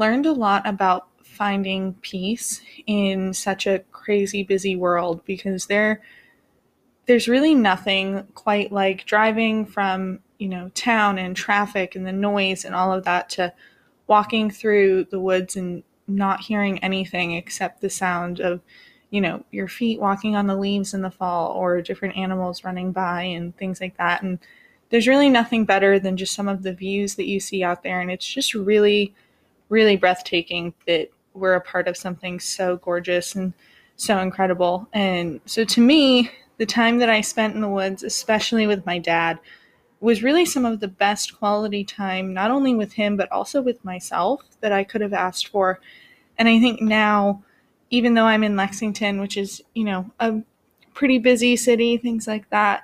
learned 0.00 0.26
a 0.26 0.32
lot 0.32 0.66
about 0.66 1.06
finding 1.22 1.94
peace 2.02 2.60
in 2.86 3.32
such 3.32 3.66
a 3.66 3.78
crazy 3.92 4.42
busy 4.42 4.74
world 4.74 5.24
because 5.24 5.66
there 5.66 6.00
there's 7.06 7.28
really 7.28 7.54
nothing 7.54 8.24
quite 8.34 8.70
like 8.70 9.04
driving 9.04 9.66
from, 9.66 10.20
you 10.38 10.48
know, 10.48 10.70
town 10.74 11.18
and 11.18 11.36
traffic 11.36 11.96
and 11.96 12.06
the 12.06 12.12
noise 12.12 12.64
and 12.64 12.74
all 12.74 12.92
of 12.92 13.04
that 13.04 13.28
to 13.28 13.52
walking 14.06 14.50
through 14.50 15.04
the 15.10 15.20
woods 15.20 15.56
and 15.56 15.82
not 16.06 16.40
hearing 16.40 16.78
anything 16.84 17.32
except 17.32 17.80
the 17.80 17.90
sound 17.90 18.40
of 18.40 18.60
you 19.10 19.20
know 19.20 19.44
your 19.50 19.68
feet 19.68 20.00
walking 20.00 20.36
on 20.36 20.46
the 20.46 20.56
leaves 20.56 20.94
in 20.94 21.02
the 21.02 21.10
fall 21.10 21.52
or 21.52 21.82
different 21.82 22.16
animals 22.16 22.64
running 22.64 22.92
by 22.92 23.22
and 23.22 23.56
things 23.56 23.80
like 23.80 23.96
that. 23.96 24.22
And 24.22 24.38
there's 24.90 25.08
really 25.08 25.28
nothing 25.28 25.64
better 25.64 25.98
than 25.98 26.16
just 26.16 26.34
some 26.34 26.48
of 26.48 26.62
the 26.62 26.72
views 26.72 27.14
that 27.16 27.26
you 27.26 27.40
see 27.40 27.62
out 27.62 27.82
there. 27.82 28.00
And 28.00 28.10
it's 28.10 28.26
just 28.26 28.54
really 28.54 29.14
really 29.70 29.96
breathtaking 29.96 30.74
that 30.86 31.08
we're 31.32 31.54
a 31.54 31.60
part 31.60 31.88
of 31.88 31.96
something 31.96 32.38
so 32.38 32.76
gorgeous 32.76 33.34
and 33.34 33.54
so 33.96 34.18
incredible. 34.18 34.86
And 34.92 35.40
so 35.46 35.64
to 35.64 35.80
me 35.80 36.30
the 36.60 36.66
time 36.66 36.98
that 36.98 37.08
i 37.08 37.22
spent 37.22 37.54
in 37.54 37.62
the 37.62 37.68
woods 37.68 38.02
especially 38.02 38.66
with 38.66 38.84
my 38.84 38.98
dad 38.98 39.38
was 40.00 40.22
really 40.22 40.44
some 40.44 40.66
of 40.66 40.78
the 40.78 40.88
best 40.88 41.36
quality 41.38 41.82
time 41.82 42.34
not 42.34 42.50
only 42.50 42.74
with 42.74 42.92
him 42.92 43.16
but 43.16 43.32
also 43.32 43.62
with 43.62 43.82
myself 43.82 44.42
that 44.60 44.70
i 44.70 44.84
could 44.84 45.00
have 45.00 45.14
asked 45.14 45.48
for. 45.48 45.80
And 46.36 46.48
i 46.48 46.60
think 46.60 46.82
now 46.82 47.42
even 47.88 48.12
though 48.12 48.26
i'm 48.26 48.44
in 48.44 48.56
lexington 48.56 49.20
which 49.20 49.38
is 49.38 49.62
you 49.74 49.84
know 49.84 50.10
a 50.20 50.42
pretty 50.92 51.18
busy 51.18 51.56
city 51.56 51.96
things 51.96 52.26
like 52.26 52.48
that 52.50 52.82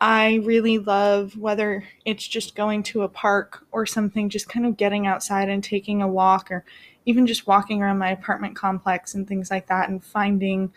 I 0.00 0.36
really 0.44 0.78
love 0.78 1.36
whether 1.36 1.84
it's 2.06 2.26
just 2.26 2.54
going 2.54 2.82
to 2.84 3.02
a 3.02 3.08
park 3.08 3.66
or 3.70 3.84
something, 3.84 4.30
just 4.30 4.48
kind 4.48 4.64
of 4.64 4.78
getting 4.78 5.06
outside 5.06 5.48
and 5.50 5.62
taking 5.62 6.00
a 6.00 6.08
walk, 6.08 6.50
or 6.50 6.64
even 7.04 7.26
just 7.26 7.46
walking 7.46 7.82
around 7.82 7.98
my 7.98 8.10
apartment 8.10 8.56
complex 8.56 9.14
and 9.14 9.28
things 9.28 9.50
like 9.50 9.66
that, 9.66 9.90
and 9.90 10.02
finding 10.02 10.72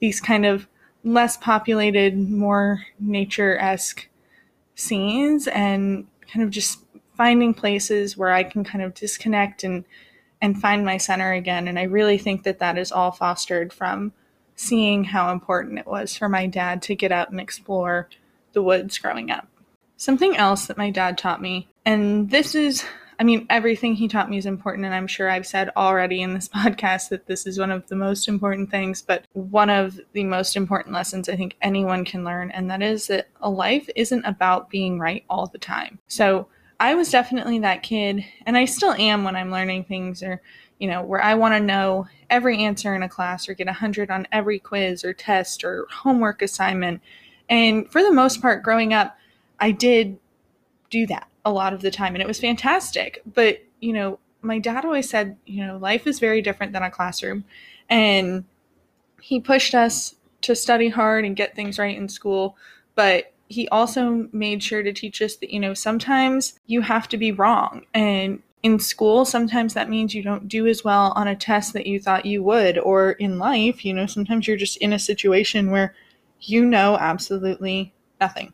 these 0.00 0.20
kind 0.20 0.46
of 0.46 0.66
less 1.02 1.36
populated, 1.36 2.16
more 2.16 2.82
nature 2.98 3.58
esque 3.58 4.08
scenes, 4.74 5.46
and 5.48 6.06
kind 6.32 6.42
of 6.42 6.50
just 6.50 6.80
finding 7.16 7.52
places 7.52 8.16
where 8.16 8.32
I 8.32 8.44
can 8.44 8.64
kind 8.64 8.82
of 8.82 8.94
disconnect 8.94 9.62
and 9.62 9.84
and 10.40 10.60
find 10.60 10.84
my 10.84 10.96
center 10.98 11.32
again. 11.32 11.68
And 11.68 11.78
I 11.78 11.84
really 11.84 12.18
think 12.18 12.42
that 12.42 12.58
that 12.58 12.76
is 12.76 12.92
all 12.92 13.10
fostered 13.10 13.72
from 13.72 14.12
seeing 14.56 15.04
how 15.04 15.32
important 15.32 15.78
it 15.78 15.86
was 15.86 16.16
for 16.16 16.28
my 16.28 16.46
dad 16.46 16.82
to 16.82 16.94
get 16.94 17.12
out 17.12 17.30
and 17.30 17.40
explore 17.40 18.08
the 18.54 18.62
woods 18.62 18.98
growing 18.98 19.30
up. 19.30 19.48
Something 19.96 20.36
else 20.36 20.66
that 20.66 20.78
my 20.78 20.90
dad 20.90 21.18
taught 21.18 21.40
me, 21.40 21.68
and 21.84 22.30
this 22.30 22.54
is, 22.54 22.84
I 23.20 23.24
mean, 23.24 23.46
everything 23.48 23.94
he 23.94 24.08
taught 24.08 24.30
me 24.30 24.38
is 24.38 24.46
important, 24.46 24.84
and 24.86 24.94
I'm 24.94 25.06
sure 25.06 25.30
I've 25.30 25.46
said 25.46 25.70
already 25.76 26.22
in 26.22 26.34
this 26.34 26.48
podcast 26.54 27.10
that 27.10 27.26
this 27.26 27.46
is 27.46 27.58
one 27.58 27.70
of 27.70 27.86
the 27.88 27.96
most 27.96 28.26
important 28.26 28.70
things, 28.70 29.02
but 29.02 29.26
one 29.34 29.70
of 29.70 30.00
the 30.12 30.24
most 30.24 30.56
important 30.56 30.94
lessons 30.94 31.28
I 31.28 31.36
think 31.36 31.56
anyone 31.62 32.04
can 32.04 32.24
learn, 32.24 32.50
and 32.50 32.70
that 32.70 32.82
is 32.82 33.06
that 33.08 33.28
a 33.40 33.50
life 33.50 33.88
isn't 33.94 34.24
about 34.24 34.70
being 34.70 34.98
right 34.98 35.24
all 35.28 35.46
the 35.46 35.58
time. 35.58 35.98
So 36.08 36.48
I 36.80 36.94
was 36.94 37.10
definitely 37.10 37.60
that 37.60 37.82
kid, 37.82 38.24
and 38.46 38.56
I 38.56 38.64
still 38.64 38.92
am 38.92 39.22
when 39.22 39.36
I'm 39.36 39.52
learning 39.52 39.84
things 39.84 40.22
or 40.22 40.40
you 40.78 40.88
know, 40.88 41.02
where 41.02 41.22
I 41.22 41.34
want 41.34 41.54
to 41.54 41.60
know 41.60 42.06
every 42.30 42.58
answer 42.58 42.94
in 42.94 43.02
a 43.02 43.08
class 43.08 43.48
or 43.48 43.54
get 43.54 43.66
100 43.66 44.10
on 44.10 44.26
every 44.32 44.58
quiz 44.58 45.04
or 45.04 45.12
test 45.12 45.64
or 45.64 45.86
homework 45.90 46.42
assignment. 46.42 47.00
And 47.48 47.90
for 47.90 48.02
the 48.02 48.12
most 48.12 48.40
part, 48.40 48.62
growing 48.62 48.92
up, 48.92 49.16
I 49.60 49.70
did 49.70 50.18
do 50.90 51.06
that 51.06 51.28
a 51.44 51.52
lot 51.52 51.72
of 51.72 51.82
the 51.82 51.90
time, 51.90 52.14
and 52.14 52.22
it 52.22 52.28
was 52.28 52.40
fantastic. 52.40 53.22
But, 53.26 53.58
you 53.80 53.92
know, 53.92 54.18
my 54.42 54.58
dad 54.58 54.84
always 54.84 55.08
said, 55.08 55.36
you 55.46 55.66
know, 55.66 55.76
life 55.76 56.06
is 56.06 56.18
very 56.18 56.42
different 56.42 56.72
than 56.72 56.82
a 56.82 56.90
classroom. 56.90 57.44
And 57.88 58.44
he 59.20 59.40
pushed 59.40 59.74
us 59.74 60.16
to 60.42 60.54
study 60.54 60.88
hard 60.88 61.24
and 61.24 61.36
get 61.36 61.54
things 61.54 61.78
right 61.78 61.96
in 61.96 62.08
school. 62.08 62.56
But 62.94 63.32
he 63.48 63.68
also 63.68 64.28
made 64.32 64.62
sure 64.62 64.82
to 64.82 64.92
teach 64.92 65.20
us 65.22 65.36
that, 65.36 65.50
you 65.50 65.60
know, 65.60 65.74
sometimes 65.74 66.58
you 66.66 66.80
have 66.82 67.08
to 67.08 67.16
be 67.16 67.32
wrong. 67.32 67.86
And 67.92 68.42
in 68.62 68.78
school, 68.78 69.24
sometimes 69.24 69.74
that 69.74 69.90
means 69.90 70.14
you 70.14 70.22
don't 70.22 70.48
do 70.48 70.66
as 70.66 70.84
well 70.84 71.12
on 71.16 71.28
a 71.28 71.36
test 71.36 71.72
that 71.74 71.86
you 71.86 72.00
thought 72.00 72.26
you 72.26 72.42
would. 72.42 72.78
Or 72.78 73.12
in 73.12 73.38
life, 73.38 73.84
you 73.84 73.92
know, 73.92 74.06
sometimes 74.06 74.48
you're 74.48 74.56
just 74.56 74.78
in 74.78 74.92
a 74.92 74.98
situation 74.98 75.70
where 75.70 75.94
you 76.48 76.64
know 76.64 76.96
absolutely 76.98 77.94
nothing. 78.20 78.52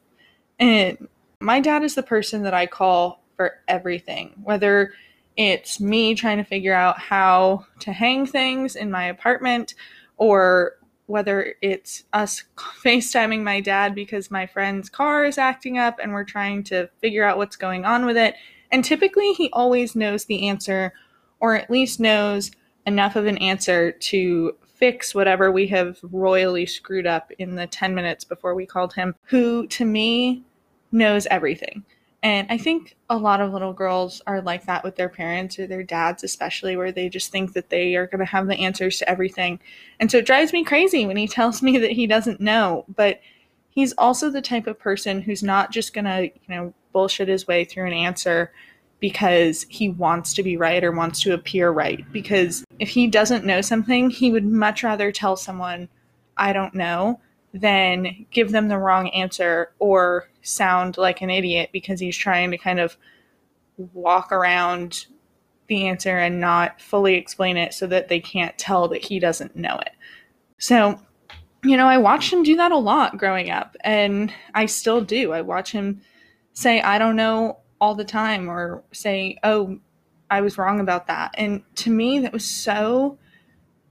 And 0.59 1.09
my 1.40 1.61
dad 1.61 1.83
is 1.83 1.94
the 1.94 2.03
person 2.03 2.42
that 2.42 2.55
I 2.55 2.66
call 2.66 3.22
for 3.37 3.61
everything, 3.68 4.35
whether 4.42 4.92
it's 5.37 5.81
me 5.81 6.14
trying 6.14 6.38
to 6.38 6.44
figure 6.44 6.74
out 6.74 6.98
how 6.98 7.64
to 7.81 7.92
hang 7.92 8.26
things 8.26 8.76
in 8.76 8.90
my 8.90 9.05
apartment 9.05 9.74
or 10.18 10.76
whether 11.07 11.55
it's 11.62 12.05
us 12.12 12.44
FaceTiming 12.57 13.42
my 13.42 13.61
dad 13.61 13.94
because 13.94 14.31
my 14.31 14.46
friend's 14.46 14.88
car 14.88 15.24
is 15.24 15.38
acting 15.38 15.79
up 15.79 15.98
and 16.00 16.12
we're 16.12 16.24
trying 16.24 16.62
to 16.64 16.88
figure 17.00 17.24
out 17.24 17.38
what's 17.38 17.57
going 17.57 17.85
on 17.85 18.05
with 18.05 18.16
it. 18.16 18.35
And 18.70 18.85
typically, 18.85 19.33
he 19.33 19.50
always 19.53 19.96
knows 19.96 20.26
the 20.26 20.48
answer, 20.48 20.92
or 21.40 21.57
at 21.57 21.70
least 21.70 21.98
knows 21.98 22.53
enough 22.87 23.16
of 23.16 23.26
an 23.26 23.38
answer 23.38 23.90
to 23.92 24.57
fix 24.81 25.14
whatever 25.14 25.53
we 25.53 25.69
have 25.69 25.99
royally 26.03 26.66
screwed 26.66 27.07
up 27.07 27.31
in 27.38 27.55
the 27.55 27.66
10 27.66 27.95
minutes 27.95 28.25
before 28.25 28.55
we 28.55 28.66
called 28.66 28.95
him, 28.95 29.14
who 29.25 29.66
to 29.69 29.85
me 29.85 30.43
knows 30.90 31.27
everything. 31.27 31.85
And 32.23 32.47
I 32.51 32.59
think 32.59 32.97
a 33.09 33.16
lot 33.16 33.40
of 33.40 33.53
little 33.53 33.73
girls 33.73 34.21
are 34.27 34.43
like 34.43 34.66
that 34.66 34.85
with 34.85 34.97
their 34.97 35.09
parents 35.09 35.59
or 35.59 35.66
their 35.66 35.83
dads, 35.83 36.25
especially, 36.25 36.77
where 36.77 36.93
they 36.93 37.09
just 37.09 37.31
think 37.31 37.53
that 37.53 37.71
they 37.71 37.95
are 37.95 38.07
going 38.07 38.19
to 38.19 38.27
have 38.27 38.47
the 38.47 38.57
answers 38.57 38.99
to 38.99 39.09
everything. 39.09 39.61
And 40.01 40.11
so 40.11 40.19
it 40.19 40.27
drives 40.27 40.53
me 40.53 40.64
crazy 40.64 41.07
when 41.07 41.16
he 41.16 41.29
tells 41.29 41.62
me 41.62 41.79
that 41.79 41.93
he 41.93 42.07
doesn't 42.07 42.40
know. 42.40 42.85
But 42.95 43.21
he's 43.71 43.95
also 43.97 44.29
the 44.29 44.43
type 44.43 44.66
of 44.66 44.79
person 44.79 45.23
who's 45.23 45.43
not 45.43 45.71
just 45.71 45.95
going 45.95 46.05
to, 46.05 46.25
you 46.25 46.55
know, 46.55 46.75
bullshit 46.93 47.29
his 47.29 47.47
way 47.47 47.64
through 47.64 47.87
an 47.87 47.93
answer 47.93 48.53
because 49.00 49.66
he 49.68 49.88
wants 49.88 50.34
to 50.34 50.42
be 50.42 50.56
right 50.56 50.84
or 50.84 50.92
wants 50.92 51.20
to 51.22 51.32
appear 51.32 51.70
right. 51.70 52.04
Because 52.12 52.64
if 52.78 52.90
he 52.90 53.06
doesn't 53.06 53.46
know 53.46 53.62
something, 53.62 54.10
he 54.10 54.30
would 54.30 54.44
much 54.44 54.84
rather 54.84 55.10
tell 55.10 55.36
someone, 55.36 55.88
I 56.36 56.52
don't 56.52 56.74
know, 56.74 57.20
than 57.52 58.26
give 58.30 58.52
them 58.52 58.68
the 58.68 58.78
wrong 58.78 59.08
answer 59.08 59.72
or 59.78 60.28
sound 60.42 60.98
like 60.98 61.22
an 61.22 61.30
idiot 61.30 61.70
because 61.72 61.98
he's 61.98 62.16
trying 62.16 62.50
to 62.50 62.58
kind 62.58 62.78
of 62.78 62.96
walk 63.94 64.30
around 64.30 65.06
the 65.66 65.86
answer 65.86 66.18
and 66.18 66.40
not 66.40 66.80
fully 66.80 67.14
explain 67.14 67.56
it 67.56 67.72
so 67.72 67.86
that 67.86 68.08
they 68.08 68.20
can't 68.20 68.56
tell 68.58 68.88
that 68.88 69.04
he 69.04 69.18
doesn't 69.18 69.56
know 69.56 69.78
it. 69.78 69.92
So, 70.58 71.00
you 71.64 71.76
know, 71.76 71.86
I 71.86 71.96
watched 71.96 72.32
him 72.32 72.42
do 72.42 72.56
that 72.56 72.72
a 72.72 72.76
lot 72.76 73.16
growing 73.16 73.50
up, 73.50 73.76
and 73.80 74.32
I 74.54 74.66
still 74.66 75.00
do. 75.00 75.32
I 75.32 75.40
watch 75.40 75.72
him 75.72 76.02
say, 76.52 76.82
I 76.82 76.98
don't 76.98 77.16
know 77.16 77.58
all 77.81 77.95
the 77.95 78.05
time, 78.05 78.49
or 78.49 78.83
say, 78.93 79.38
oh, 79.43 79.79
I 80.31 80.40
was 80.40 80.59
wrong 80.59 80.81
about 80.81 81.07
that. 81.09 81.35
And 81.37 81.62
to 81.77 81.90
me, 81.90 82.21
that 82.21 82.33
was 82.33 82.45
so 82.45 83.19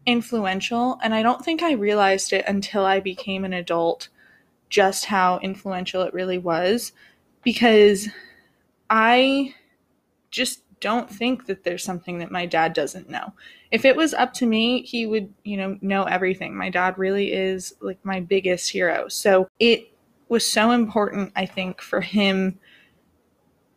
influential. 0.06 0.99
And 1.04 1.13
I 1.13 1.21
don't 1.21 1.43
think 1.43 1.62
I 1.62 1.73
realized 1.73 2.34
it 2.34 2.45
until 2.47 2.86
I 2.86 2.99
became 2.99 3.43
an 3.43 3.54
adult 3.54 4.10
just 4.69 5.06
how 5.06 5.39
influential 5.39 6.04
it 6.04 6.13
really 6.13 6.38
was 6.38 6.93
because 7.43 8.08
I 8.89 9.56
just 10.32 10.63
don't 10.80 11.10
think 11.10 11.47
that 11.47 11.63
there's 11.63 11.84
something 11.84 12.19
that 12.19 12.32
my 12.32 12.45
dad 12.45 12.73
doesn't 12.73 13.10
know. 13.10 13.34
If 13.71 13.84
it 13.84 13.95
was 13.95 14.13
up 14.13 14.34
to 14.36 14.45
me, 14.45 14.84
he 14.84 15.06
would, 15.06 15.34
you 15.43 15.58
know, 15.58 15.78
know 15.82 16.04
everything. 16.04 16.56
My 16.56 16.69
dad 16.69 16.97
really 16.97 17.34
is 17.34 17.73
like 17.82 18.04
my 18.04 18.19
biggest 18.19 18.71
hero. 18.71 19.08
So 19.10 19.49
it 19.60 19.91
was 20.30 20.45
so 20.45 20.71
important, 20.71 21.32
I 21.36 21.45
think, 21.45 21.82
for 21.82 22.02
him 22.02 22.60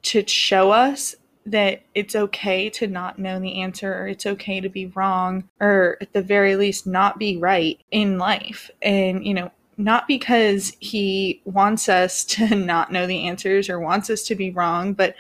to 0.03 0.27
show 0.27 0.71
us 0.71 1.15
that 1.45 1.83
it's 1.95 2.15
okay 2.15 2.71
to 2.71 2.87
not 2.87 3.19
know 3.19 3.41
the 3.41 3.61
answer 3.61 3.93
or 3.93 4.07
it's 4.07 4.27
okay 4.27 4.61
to 4.61 4.69
be 4.69 4.87
wrong 4.87 5.49
or 5.61 5.97
at 6.01 6.13
the 6.13 6.23
very 6.23 6.57
least 6.57 6.87
not 6.87 7.19
be 7.19 7.37
right 7.37 7.81
in 7.91 8.19
life. 8.19 8.71
And, 8.81 9.27
you 9.27 9.35
know, 9.35 9.51
not 9.77 10.07
because 10.07 10.77
he 10.81 11.41
wants 11.45 11.89
us 11.89 12.25
to 12.25 12.55
not 12.55 12.93
know 12.93 13.07
the 13.07 13.27
answers 13.27 13.69
or 13.69 13.81
wants 13.81 14.11
us 14.11 14.23
to 14.25 14.35
be 14.35 14.51
wrong, 14.51 14.93
but 14.93 15.15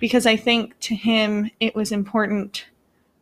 because 0.00 0.26
I 0.26 0.36
think 0.36 0.78
to 0.80 0.94
him 0.94 1.50
it 1.60 1.74
was 1.74 1.92
important 1.92 2.66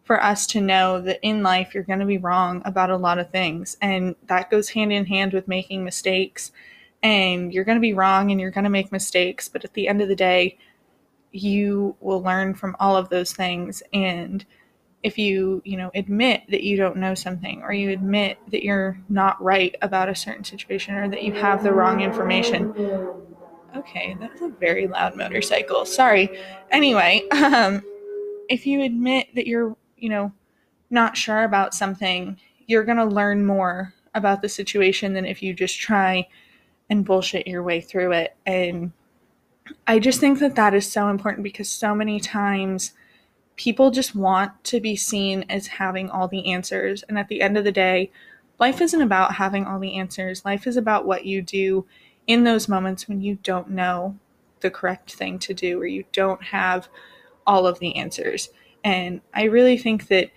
for 0.04 0.22
us 0.22 0.46
to 0.46 0.60
know 0.60 1.02
that 1.02 1.18
in 1.20 1.42
life 1.42 1.74
you're 1.74 1.82
going 1.82 1.98
to 1.98 2.06
be 2.06 2.16
wrong 2.16 2.62
about 2.64 2.88
a 2.88 2.96
lot 2.96 3.18
of 3.18 3.30
things. 3.30 3.76
And 3.82 4.16
that 4.26 4.50
goes 4.50 4.70
hand 4.70 4.90
in 4.90 5.04
hand 5.04 5.34
with 5.34 5.48
making 5.48 5.84
mistakes. 5.84 6.50
And 7.02 7.52
you're 7.52 7.64
going 7.64 7.76
to 7.76 7.80
be 7.80 7.92
wrong 7.92 8.30
and 8.30 8.40
you're 8.40 8.50
going 8.50 8.64
to 8.64 8.70
make 8.70 8.90
mistakes. 8.90 9.48
But 9.48 9.64
at 9.64 9.74
the 9.74 9.86
end 9.86 10.00
of 10.00 10.08
the 10.08 10.16
day, 10.16 10.56
you 11.32 11.96
will 12.00 12.22
learn 12.22 12.54
from 12.54 12.76
all 12.80 12.96
of 12.96 13.08
those 13.08 13.32
things. 13.32 13.82
And 13.92 14.44
if 15.02 15.16
you 15.16 15.62
you 15.64 15.76
know 15.76 15.90
admit 15.94 16.42
that 16.48 16.62
you 16.64 16.76
don't 16.76 16.96
know 16.96 17.14
something 17.14 17.62
or 17.62 17.72
you 17.72 17.90
admit 17.90 18.38
that 18.50 18.64
you're 18.64 18.98
not 19.08 19.40
right 19.42 19.74
about 19.80 20.08
a 20.08 20.14
certain 20.14 20.44
situation 20.44 20.94
or 20.94 21.08
that 21.08 21.22
you 21.22 21.32
have 21.32 21.62
the 21.62 21.72
wrong 21.72 22.00
information. 22.00 22.72
Okay 23.76 24.16
that's 24.18 24.40
a 24.40 24.48
very 24.48 24.88
loud 24.88 25.16
motorcycle. 25.16 25.84
Sorry. 25.84 26.38
Anyway 26.70 27.28
um 27.30 27.82
if 28.48 28.66
you 28.66 28.82
admit 28.82 29.28
that 29.34 29.46
you're 29.46 29.76
you 29.96 30.08
know 30.08 30.32
not 30.90 31.16
sure 31.16 31.44
about 31.44 31.74
something 31.74 32.36
you're 32.66 32.84
going 32.84 32.98
to 32.98 33.04
learn 33.04 33.44
more 33.44 33.94
about 34.14 34.42
the 34.42 34.48
situation 34.48 35.14
than 35.14 35.24
if 35.24 35.42
you 35.42 35.54
just 35.54 35.78
try 35.78 36.26
and 36.90 37.04
bullshit 37.04 37.46
your 37.46 37.62
way 37.62 37.80
through 37.80 38.12
it 38.12 38.36
and 38.46 38.92
I 39.86 39.98
just 39.98 40.20
think 40.20 40.38
that 40.38 40.54
that 40.56 40.74
is 40.74 40.90
so 40.90 41.08
important 41.08 41.42
because 41.42 41.68
so 41.68 41.94
many 41.94 42.20
times 42.20 42.92
people 43.56 43.90
just 43.90 44.14
want 44.14 44.52
to 44.64 44.80
be 44.80 44.96
seen 44.96 45.44
as 45.48 45.66
having 45.66 46.08
all 46.10 46.28
the 46.28 46.52
answers. 46.52 47.02
And 47.08 47.18
at 47.18 47.28
the 47.28 47.42
end 47.42 47.58
of 47.58 47.64
the 47.64 47.72
day, 47.72 48.10
life 48.58 48.80
isn't 48.80 49.02
about 49.02 49.34
having 49.34 49.66
all 49.66 49.78
the 49.78 49.96
answers. 49.96 50.44
Life 50.44 50.66
is 50.66 50.76
about 50.76 51.06
what 51.06 51.26
you 51.26 51.42
do 51.42 51.86
in 52.26 52.44
those 52.44 52.68
moments 52.68 53.08
when 53.08 53.20
you 53.20 53.38
don't 53.42 53.70
know 53.70 54.16
the 54.60 54.70
correct 54.70 55.12
thing 55.12 55.38
to 55.40 55.54
do 55.54 55.80
or 55.80 55.86
you 55.86 56.04
don't 56.12 56.42
have 56.42 56.88
all 57.46 57.66
of 57.66 57.78
the 57.78 57.96
answers. 57.96 58.50
And 58.84 59.20
I 59.34 59.44
really 59.44 59.78
think 59.78 60.08
that 60.08 60.30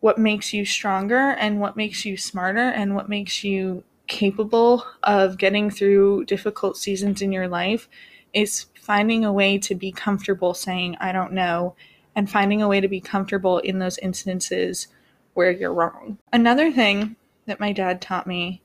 what 0.00 0.18
makes 0.18 0.52
you 0.52 0.66
stronger 0.66 1.30
and 1.30 1.60
what 1.60 1.76
makes 1.76 2.04
you 2.04 2.16
smarter 2.16 2.58
and 2.58 2.94
what 2.94 3.08
makes 3.08 3.42
you 3.42 3.84
capable 4.06 4.84
of 5.02 5.38
getting 5.38 5.70
through 5.70 6.26
difficult 6.26 6.76
seasons 6.76 7.22
in 7.22 7.32
your 7.32 7.48
life 7.48 7.88
is 8.34 8.66
finding 8.80 9.24
a 9.24 9.32
way 9.32 9.58
to 9.58 9.74
be 9.74 9.92
comfortable 9.92 10.54
saying, 10.54 10.96
I 11.00 11.12
don't 11.12 11.32
know, 11.32 11.74
and 12.14 12.30
finding 12.30 12.62
a 12.62 12.68
way 12.68 12.80
to 12.80 12.88
be 12.88 13.00
comfortable 13.00 13.58
in 13.58 13.78
those 13.78 13.98
instances 13.98 14.88
where 15.34 15.50
you're 15.50 15.72
wrong. 15.72 16.18
Another 16.32 16.70
thing 16.70 17.16
that 17.46 17.60
my 17.60 17.72
dad 17.72 18.00
taught 18.00 18.26
me 18.26 18.62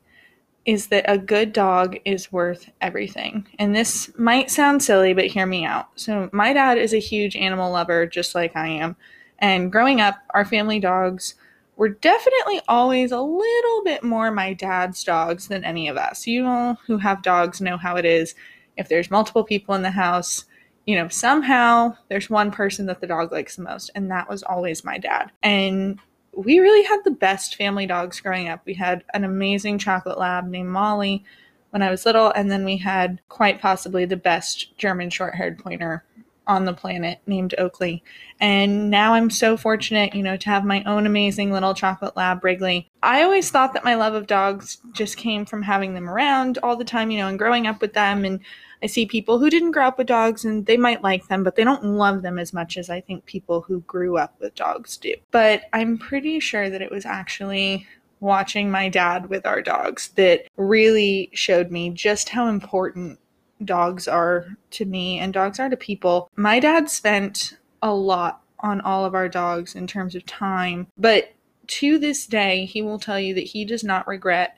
is 0.65 0.87
that 0.87 1.05
a 1.07 1.17
good 1.17 1.53
dog 1.53 1.97
is 2.05 2.31
worth 2.31 2.69
everything. 2.81 3.47
And 3.57 3.75
this 3.75 4.11
might 4.17 4.51
sound 4.51 4.83
silly, 4.83 5.13
but 5.13 5.27
hear 5.27 5.45
me 5.45 5.65
out. 5.65 5.87
So, 5.95 6.29
my 6.31 6.53
dad 6.53 6.77
is 6.77 6.93
a 6.93 6.99
huge 6.99 7.35
animal 7.35 7.71
lover, 7.71 8.05
just 8.05 8.35
like 8.35 8.55
I 8.55 8.67
am. 8.67 8.95
And 9.39 9.71
growing 9.71 10.01
up, 10.01 10.15
our 10.31 10.45
family 10.45 10.79
dogs 10.79 11.35
were 11.75 11.89
definitely 11.89 12.59
always 12.67 13.11
a 13.11 13.21
little 13.21 13.83
bit 13.83 14.03
more 14.03 14.31
my 14.31 14.53
dad's 14.53 15.03
dogs 15.03 15.47
than 15.47 15.63
any 15.63 15.87
of 15.87 15.95
us. 15.95 16.27
You 16.27 16.45
all 16.45 16.77
who 16.85 16.97
have 16.97 17.23
dogs 17.23 17.61
know 17.61 17.77
how 17.77 17.95
it 17.95 18.05
is 18.05 18.35
if 18.79 18.87
there's 18.87 19.11
multiple 19.11 19.43
people 19.43 19.75
in 19.75 19.81
the 19.81 19.91
house, 19.91 20.45
you 20.85 20.95
know, 20.95 21.07
somehow 21.09 21.95
there's 22.07 22.29
one 22.29 22.49
person 22.49 22.85
that 22.87 23.01
the 23.01 23.07
dog 23.07 23.31
likes 23.31 23.57
the 23.57 23.61
most, 23.61 23.91
and 23.93 24.09
that 24.09 24.29
was 24.29 24.41
always 24.41 24.83
my 24.83 24.97
dad. 24.97 25.31
And 25.43 25.99
we 26.33 26.59
really 26.59 26.83
had 26.87 27.01
the 27.03 27.11
best 27.11 27.55
family 27.55 27.85
dogs 27.85 28.21
growing 28.21 28.47
up. 28.47 28.61
We 28.65 28.73
had 28.73 29.03
an 29.13 29.25
amazing 29.25 29.79
chocolate 29.79 30.17
lab 30.17 30.47
named 30.47 30.69
Molly 30.69 31.23
when 31.71 31.83
I 31.83 31.91
was 31.91 32.05
little, 32.05 32.31
and 32.31 32.49
then 32.49 32.63
we 32.63 32.77
had 32.77 33.21
quite 33.27 33.61
possibly 33.61 34.05
the 34.05 34.15
best 34.15 34.75
German 34.77 35.09
short 35.09 35.35
haired 35.35 35.59
pointer 35.59 36.05
on 36.49 36.65
the 36.65 36.73
planet 36.73 37.19
named 37.27 37.53
Oakley. 37.59 38.03
And 38.41 38.89
now 38.89 39.13
I'm 39.13 39.29
so 39.29 39.55
fortunate, 39.55 40.15
you 40.15 40.23
know, 40.23 40.35
to 40.35 40.49
have 40.49 40.65
my 40.65 40.83
own 40.83 41.05
amazing 41.05 41.51
little 41.51 41.75
chocolate 41.75 42.17
lab, 42.17 42.43
Wrigley. 42.43 42.89
I 43.03 43.21
always 43.21 43.51
thought 43.51 43.73
that 43.73 43.85
my 43.85 43.93
love 43.93 44.15
of 44.15 44.25
dogs 44.25 44.79
just 44.91 45.15
came 45.15 45.45
from 45.45 45.61
having 45.61 45.93
them 45.93 46.09
around 46.09 46.57
all 46.63 46.75
the 46.75 46.83
time, 46.83 47.11
you 47.11 47.19
know, 47.19 47.27
and 47.27 47.37
growing 47.37 47.67
up 47.67 47.81
with 47.81 47.93
them. 47.93 48.25
And 48.25 48.39
I 48.81 48.87
see 48.87 49.05
people 49.05 49.37
who 49.37 49.51
didn't 49.51 49.71
grow 49.71 49.87
up 49.87 49.99
with 49.99 50.07
dogs 50.07 50.43
and 50.43 50.65
they 50.65 50.77
might 50.77 51.03
like 51.03 51.27
them, 51.27 51.43
but 51.43 51.55
they 51.55 51.63
don't 51.63 51.85
love 51.85 52.23
them 52.23 52.39
as 52.39 52.51
much 52.51 52.77
as 52.77 52.89
I 52.89 52.99
think 52.99 53.25
people 53.25 53.61
who 53.61 53.81
grew 53.81 54.17
up 54.17 54.33
with 54.39 54.55
dogs 54.55 54.97
do. 54.97 55.13
But 55.29 55.63
I'm 55.71 55.99
pretty 55.99 56.39
sure 56.39 56.69
that 56.71 56.81
it 56.81 56.89
was 56.89 57.05
actually 57.05 57.85
watching 58.21 58.71
my 58.71 58.89
dad 58.89 59.29
with 59.29 59.45
our 59.45 59.61
dogs 59.61 60.09
that 60.15 60.47
really 60.57 61.29
showed 61.33 61.69
me 61.69 61.91
just 61.91 62.29
how 62.29 62.47
important 62.47 63.19
dogs 63.65 64.07
are 64.07 64.47
to 64.71 64.85
me 64.85 65.19
and 65.19 65.33
dogs 65.33 65.59
are 65.59 65.69
to 65.69 65.77
people. 65.77 66.29
My 66.35 66.59
dad 66.59 66.89
spent 66.89 67.57
a 67.81 67.93
lot 67.93 68.41
on 68.59 68.81
all 68.81 69.05
of 69.05 69.15
our 69.15 69.29
dogs 69.29 69.75
in 69.75 69.87
terms 69.87 70.15
of 70.15 70.25
time, 70.25 70.87
but 70.97 71.33
to 71.67 71.99
this 71.99 72.25
day, 72.25 72.65
he 72.65 72.81
will 72.81 72.99
tell 72.99 73.19
you 73.19 73.33
that 73.35 73.41
he 73.41 73.63
does 73.63 73.83
not 73.83 74.07
regret 74.07 74.57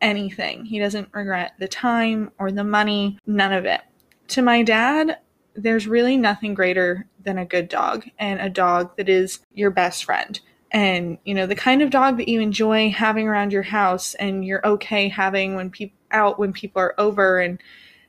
anything. 0.00 0.64
He 0.66 0.78
doesn't 0.78 1.08
regret 1.12 1.54
the 1.58 1.68
time 1.68 2.30
or 2.38 2.52
the 2.52 2.64
money, 2.64 3.18
none 3.26 3.52
of 3.52 3.64
it. 3.64 3.80
To 4.28 4.42
my 4.42 4.62
dad, 4.62 5.18
there's 5.54 5.86
really 5.86 6.16
nothing 6.16 6.54
greater 6.54 7.06
than 7.24 7.38
a 7.38 7.44
good 7.44 7.68
dog 7.68 8.04
and 8.18 8.40
a 8.40 8.50
dog 8.50 8.96
that 8.96 9.08
is 9.08 9.40
your 9.52 9.70
best 9.70 10.04
friend. 10.04 10.38
And, 10.70 11.18
you 11.24 11.34
know, 11.34 11.46
the 11.46 11.56
kind 11.56 11.82
of 11.82 11.90
dog 11.90 12.16
that 12.18 12.28
you 12.28 12.40
enjoy 12.40 12.90
having 12.90 13.26
around 13.26 13.52
your 13.52 13.62
house 13.62 14.14
and 14.14 14.44
you're 14.44 14.64
okay 14.66 15.08
having 15.08 15.56
when 15.56 15.70
people 15.70 15.96
out 16.12 16.38
when 16.38 16.52
people 16.52 16.82
are 16.82 16.94
over 16.98 17.38
and 17.38 17.60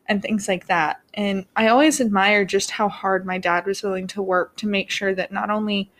and 0.07 0.21
things 0.21 0.47
like 0.47 0.67
that. 0.67 1.01
And 1.13 1.45
I 1.55 1.67
always 1.67 2.01
admire 2.01 2.45
just 2.45 2.71
how 2.71 2.89
hard 2.89 3.25
my 3.25 3.37
dad 3.37 3.65
was 3.65 3.83
willing 3.83 4.07
to 4.07 4.21
work 4.21 4.55
to 4.57 4.67
make 4.67 4.89
sure 4.89 5.13
that 5.15 5.31
not 5.31 5.49
only 5.49 5.91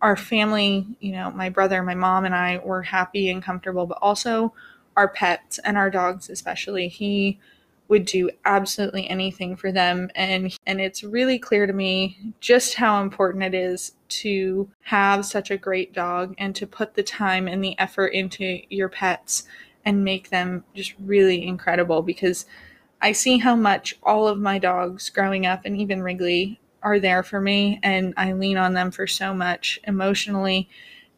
our 0.00 0.16
family, 0.16 0.86
you 1.00 1.12
know, 1.12 1.30
my 1.30 1.48
brother, 1.48 1.82
my 1.82 1.94
mom, 1.94 2.24
and 2.24 2.34
I 2.34 2.60
were 2.64 2.82
happy 2.82 3.30
and 3.30 3.42
comfortable, 3.42 3.86
but 3.86 3.98
also 4.00 4.54
our 4.96 5.08
pets 5.08 5.58
and 5.64 5.76
our 5.76 5.90
dogs, 5.90 6.30
especially. 6.30 6.88
He 6.88 7.38
would 7.88 8.04
do 8.04 8.30
absolutely 8.44 9.08
anything 9.08 9.56
for 9.56 9.72
them 9.72 10.10
and 10.14 10.56
and 10.66 10.80
it's 10.80 11.02
really 11.02 11.38
clear 11.38 11.66
to 11.66 11.72
me 11.72 12.34
just 12.38 12.74
how 12.74 13.02
important 13.02 13.42
it 13.42 13.54
is 13.54 13.92
to 14.08 14.70
have 14.82 15.24
such 15.24 15.50
a 15.50 15.56
great 15.56 15.92
dog 15.94 16.34
and 16.38 16.54
to 16.54 16.66
put 16.66 16.94
the 16.94 17.02
time 17.02 17.48
and 17.48 17.64
the 17.64 17.78
effort 17.78 18.08
into 18.08 18.60
your 18.68 18.90
pets 18.90 19.44
and 19.84 20.04
make 20.04 20.28
them 20.28 20.64
just 20.74 20.94
really 20.98 21.46
incredible 21.46 22.02
because 22.02 22.44
I 23.00 23.12
see 23.12 23.38
how 23.38 23.54
much 23.54 23.94
all 24.02 24.26
of 24.26 24.38
my 24.38 24.58
dogs 24.58 25.10
growing 25.10 25.46
up 25.46 25.62
and 25.64 25.76
even 25.76 26.02
Wrigley 26.02 26.60
are 26.82 26.98
there 27.00 27.22
for 27.22 27.40
me 27.40 27.80
and 27.82 28.14
I 28.16 28.32
lean 28.32 28.56
on 28.56 28.74
them 28.74 28.90
for 28.90 29.06
so 29.06 29.34
much 29.34 29.80
emotionally 29.84 30.68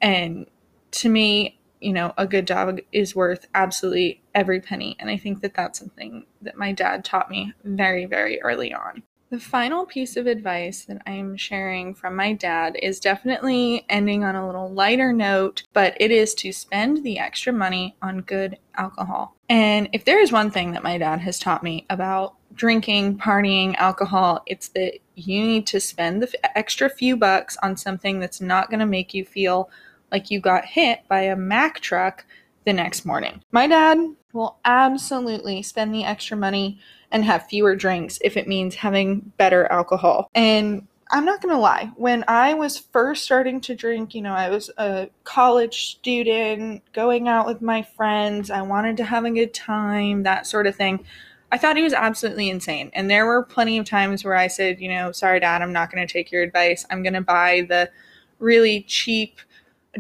and 0.01 0.47
to 0.93 1.09
me 1.09 1.59
you 1.81 1.93
know 1.93 2.13
a 2.19 2.27
good 2.27 2.45
dog 2.45 2.81
is 2.93 3.15
worth 3.17 3.47
absolutely 3.55 4.23
every 4.35 4.61
penny 4.61 4.97
and 4.99 5.11
I 5.11 5.17
think 5.17 5.41
that 5.43 5.55
that's 5.55 5.79
something 5.79 6.25
that 6.43 6.57
my 6.57 6.73
dad 6.73 7.05
taught 7.05 7.31
me 7.31 7.53
very 7.65 8.07
very 8.07 8.41
early 8.43 8.73
on. 8.73 9.03
The 9.31 9.39
final 9.39 9.87
piece 9.87 10.17
of 10.17 10.27
advice 10.27 10.85
that 10.87 11.03
I'm 11.07 11.37
sharing 11.37 11.95
from 11.95 12.17
my 12.17 12.33
dad 12.33 12.77
is 12.83 12.99
definitely 12.99 13.87
ending 13.89 14.25
on 14.25 14.35
a 14.35 14.45
little 14.45 14.69
lighter 14.69 15.13
note, 15.13 15.63
but 15.73 15.97
it 16.01 16.11
is 16.11 16.35
to 16.35 16.53
spend 16.53 17.05
the 17.05 17.21
extra 17.21 17.53
money 17.53 17.95
on 18.03 18.23
good 18.23 18.59
alcohol. 18.75 19.37
And 19.49 19.89
if 19.93 20.05
there 20.05 20.21
is 20.21 20.33
one 20.33 20.51
thing 20.51 20.73
that 20.73 20.83
my 20.83 20.99
dad 20.99 21.21
has 21.21 21.39
taught 21.39 21.63
me 21.63 21.87
about 21.89 22.35
drinking, 22.55 23.19
partying, 23.19 23.77
alcohol, 23.77 24.43
it's 24.47 24.67
that 24.71 24.95
you 25.15 25.41
need 25.47 25.65
to 25.69 25.79
spend 25.79 26.23
the 26.23 26.59
extra 26.59 26.91
few 26.91 27.17
bucks 27.17 27.57
on 27.63 27.77
something 27.77 28.19
that's 28.19 28.41
not 28.41 28.69
going 28.69 28.81
to 28.81 28.87
make 28.87 29.15
you 29.15 29.25
feel 29.25 29.71
like 30.11 30.33
you 30.33 30.41
got 30.41 30.65
hit 30.65 31.07
by 31.07 31.21
a 31.21 31.37
Mack 31.37 31.79
truck 31.79 32.27
the 32.71 32.83
next 32.83 33.05
morning. 33.05 33.43
My 33.51 33.67
dad 33.67 33.99
will 34.33 34.59
absolutely 34.65 35.61
spend 35.63 35.93
the 35.93 36.05
extra 36.05 36.37
money 36.37 36.79
and 37.11 37.25
have 37.25 37.49
fewer 37.49 37.75
drinks 37.75 38.21
if 38.23 38.37
it 38.37 38.47
means 38.47 38.77
having 38.77 39.33
better 39.37 39.67
alcohol. 39.67 40.31
And 40.37 40.87
I'm 41.11 41.25
not 41.25 41.43
going 41.43 41.53
to 41.53 41.61
lie, 41.61 41.91
when 41.97 42.25
I 42.29 42.55
was 42.55 42.79
first 42.79 43.25
starting 43.25 43.61
to 43.63 43.75
drink, 43.75 44.15
you 44.15 44.23
know, 44.23 44.33
I 44.33 44.49
was 44.49 44.71
a 44.79 45.09
college 45.25 45.91
student, 45.91 46.85
going 46.93 47.27
out 47.27 47.47
with 47.47 47.61
my 47.61 47.83
friends, 47.83 48.49
I 48.49 48.63
wanted 48.63 48.97
to 48.99 49.05
have 49.05 49.25
a 49.25 49.31
good 49.33 49.53
time, 49.53 50.23
that 50.23 50.47
sort 50.47 50.69
of 50.69 50.77
thing. 50.77 51.05
I 51.51 51.59
thought 51.59 51.77
he 51.77 51.83
was 51.83 51.93
absolutely 51.93 52.49
insane. 52.49 52.93
And 52.95 53.11
there 53.11 53.27
were 53.27 53.43
plenty 53.43 53.79
of 53.79 53.87
times 53.87 54.25
where 54.25 54.37
I 54.37 54.47
said, 54.47 54.81
you 54.81 54.89
know, 54.89 55.11
sorry, 55.11 55.41
dad, 55.41 55.63
I'm 55.63 55.73
not 55.73 55.91
going 55.91 56.07
to 56.07 56.13
take 56.13 56.31
your 56.31 56.45
advice. 56.45 56.87
I'm 56.89 57.03
going 57.03 57.15
to 57.15 57.21
buy 57.21 57.67
the 57.69 57.91
really 58.39 58.83
cheap 58.83 59.41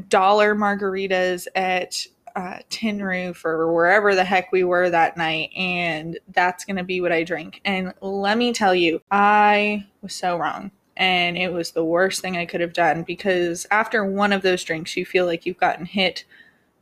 dollar 0.08 0.54
margaritas 0.54 1.48
at 1.56 2.06
uh, 2.36 2.58
Tin 2.68 3.02
Roof 3.02 3.44
or 3.44 3.72
wherever 3.72 4.14
the 4.14 4.24
heck 4.24 4.52
we 4.52 4.64
were 4.64 4.90
that 4.90 5.16
night, 5.16 5.50
and 5.56 6.18
that's 6.32 6.64
gonna 6.64 6.84
be 6.84 7.00
what 7.00 7.12
I 7.12 7.22
drink. 7.24 7.60
And 7.64 7.92
let 8.00 8.38
me 8.38 8.52
tell 8.52 8.74
you, 8.74 9.02
I 9.10 9.86
was 10.02 10.14
so 10.14 10.36
wrong. 10.36 10.70
And 10.96 11.38
it 11.38 11.50
was 11.52 11.70
the 11.70 11.84
worst 11.84 12.20
thing 12.20 12.36
I 12.36 12.44
could 12.44 12.60
have 12.60 12.74
done 12.74 13.04
because 13.04 13.66
after 13.70 14.04
one 14.04 14.34
of 14.34 14.42
those 14.42 14.62
drinks, 14.62 14.98
you 14.98 15.06
feel 15.06 15.24
like 15.24 15.46
you've 15.46 15.56
gotten 15.56 15.86
hit 15.86 16.24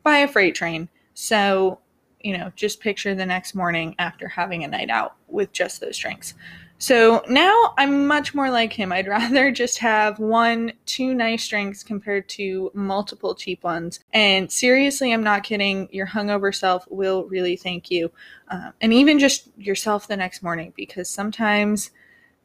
by 0.02 0.18
a 0.18 0.28
freight 0.28 0.56
train. 0.56 0.88
So, 1.14 1.78
you 2.20 2.36
know, 2.36 2.52
just 2.56 2.80
picture 2.80 3.14
the 3.14 3.26
next 3.26 3.54
morning 3.54 3.94
after 3.98 4.26
having 4.26 4.64
a 4.64 4.68
night 4.68 4.90
out 4.90 5.14
with 5.28 5.52
just 5.52 5.80
those 5.80 5.96
drinks. 5.96 6.34
So 6.78 7.24
now 7.28 7.74
I'm 7.76 8.06
much 8.06 8.34
more 8.34 8.50
like 8.50 8.72
him. 8.72 8.92
I'd 8.92 9.08
rather 9.18 9.50
just 9.50 9.78
have 9.78 10.18
one, 10.18 10.72
two 10.86 11.12
nice 11.14 11.46
drinks 11.46 11.82
compared 11.82 12.28
to 12.30 12.70
multiple 12.72 13.34
cheap 13.34 13.64
ones. 13.64 14.00
And 14.12 14.50
seriously, 14.50 15.12
I'm 15.12 15.24
not 15.24 15.42
kidding. 15.42 15.88
Your 15.90 16.06
hungover 16.06 16.54
self 16.54 16.86
will 16.88 17.24
really 17.24 17.56
thank 17.56 17.90
you. 17.90 18.10
Um, 18.48 18.72
and 18.80 18.92
even 18.92 19.18
just 19.18 19.48
yourself 19.58 20.06
the 20.06 20.16
next 20.16 20.42
morning, 20.42 20.72
because 20.76 21.10
sometimes 21.10 21.90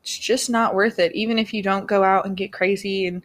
it's 0.01 0.17
just 0.17 0.49
not 0.49 0.75
worth 0.75 0.99
it. 0.99 1.13
Even 1.13 1.37
if 1.39 1.53
you 1.53 1.63
don't 1.63 1.87
go 1.87 2.03
out 2.03 2.25
and 2.25 2.35
get 2.35 2.51
crazy 2.51 3.07
and 3.07 3.23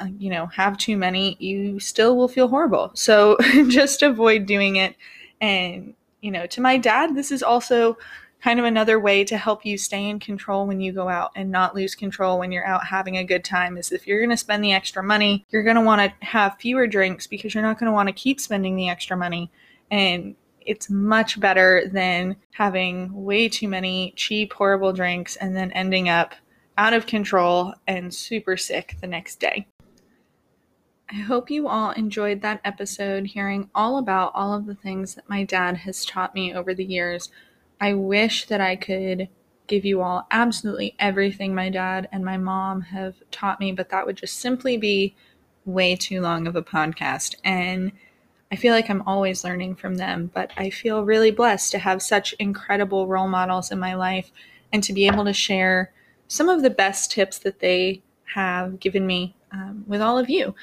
uh, 0.00 0.06
you 0.18 0.30
know 0.30 0.46
have 0.46 0.76
too 0.76 0.96
many, 0.96 1.36
you 1.40 1.80
still 1.80 2.16
will 2.16 2.28
feel 2.28 2.48
horrible. 2.48 2.90
So 2.94 3.36
just 3.68 4.02
avoid 4.02 4.46
doing 4.46 4.76
it. 4.76 4.96
And 5.40 5.94
you 6.20 6.30
know, 6.30 6.46
to 6.46 6.60
my 6.60 6.76
dad, 6.76 7.14
this 7.14 7.30
is 7.30 7.42
also 7.42 7.96
kind 8.42 8.60
of 8.60 8.64
another 8.64 9.00
way 9.00 9.24
to 9.24 9.36
help 9.36 9.64
you 9.64 9.76
stay 9.76 10.08
in 10.08 10.20
control 10.20 10.66
when 10.66 10.80
you 10.80 10.92
go 10.92 11.08
out 11.08 11.32
and 11.34 11.50
not 11.50 11.74
lose 11.74 11.94
control 11.94 12.38
when 12.38 12.52
you're 12.52 12.66
out 12.66 12.86
having 12.86 13.16
a 13.16 13.24
good 13.24 13.44
time 13.44 13.76
is 13.76 13.90
if 13.90 14.06
you're 14.06 14.20
going 14.20 14.30
to 14.30 14.36
spend 14.36 14.62
the 14.62 14.72
extra 14.72 15.02
money, 15.02 15.44
you're 15.50 15.64
going 15.64 15.76
to 15.76 15.82
want 15.82 16.00
to 16.00 16.26
have 16.26 16.56
fewer 16.58 16.86
drinks 16.86 17.26
because 17.26 17.54
you're 17.54 17.64
not 17.64 17.78
going 17.78 17.90
to 17.90 17.94
want 17.94 18.08
to 18.08 18.12
keep 18.12 18.40
spending 18.40 18.76
the 18.76 18.88
extra 18.88 19.16
money. 19.16 19.50
And 19.90 20.36
it's 20.60 20.88
much 20.88 21.40
better 21.40 21.88
than 21.92 22.36
having 22.52 23.12
way 23.12 23.48
too 23.48 23.68
many 23.68 24.12
cheap, 24.16 24.52
horrible 24.52 24.92
drinks 24.92 25.34
and 25.36 25.56
then 25.56 25.72
ending 25.72 26.08
up 26.08 26.34
out 26.76 26.92
of 26.92 27.06
control 27.06 27.74
and 27.86 28.14
super 28.14 28.56
sick 28.56 28.96
the 29.00 29.06
next 29.06 29.40
day. 29.40 29.66
I 31.10 31.14
hope 31.14 31.50
you 31.50 31.68
all 31.68 31.92
enjoyed 31.92 32.42
that 32.42 32.60
episode, 32.64 33.26
hearing 33.26 33.70
all 33.74 33.96
about 33.96 34.30
all 34.34 34.52
of 34.52 34.66
the 34.66 34.74
things 34.74 35.14
that 35.14 35.28
my 35.28 35.42
dad 35.42 35.78
has 35.78 36.04
taught 36.04 36.34
me 36.34 36.54
over 36.54 36.74
the 36.74 36.84
years 36.84 37.30
I 37.80 37.94
wish 37.94 38.46
that 38.46 38.60
I 38.60 38.76
could 38.76 39.28
give 39.66 39.84
you 39.84 40.00
all 40.00 40.26
absolutely 40.30 40.94
everything 40.98 41.54
my 41.54 41.68
dad 41.68 42.08
and 42.10 42.24
my 42.24 42.36
mom 42.36 42.80
have 42.82 43.16
taught 43.30 43.60
me, 43.60 43.72
but 43.72 43.90
that 43.90 44.06
would 44.06 44.16
just 44.16 44.38
simply 44.38 44.76
be 44.76 45.14
way 45.64 45.94
too 45.94 46.20
long 46.20 46.46
of 46.46 46.56
a 46.56 46.62
podcast. 46.62 47.34
And 47.44 47.92
I 48.50 48.56
feel 48.56 48.72
like 48.72 48.88
I'm 48.88 49.02
always 49.02 49.44
learning 49.44 49.76
from 49.76 49.96
them, 49.96 50.30
but 50.32 50.50
I 50.56 50.70
feel 50.70 51.04
really 51.04 51.30
blessed 51.30 51.70
to 51.72 51.78
have 51.78 52.00
such 52.00 52.34
incredible 52.38 53.06
role 53.06 53.28
models 53.28 53.70
in 53.70 53.78
my 53.78 53.94
life 53.94 54.32
and 54.72 54.82
to 54.84 54.92
be 54.92 55.06
able 55.06 55.24
to 55.26 55.34
share 55.34 55.92
some 56.28 56.48
of 56.48 56.62
the 56.62 56.70
best 56.70 57.10
tips 57.10 57.38
that 57.40 57.60
they 57.60 58.02
have 58.34 58.80
given 58.80 59.06
me 59.06 59.34
um, 59.52 59.84
with 59.86 60.00
all 60.00 60.18
of 60.18 60.30
you. 60.30 60.54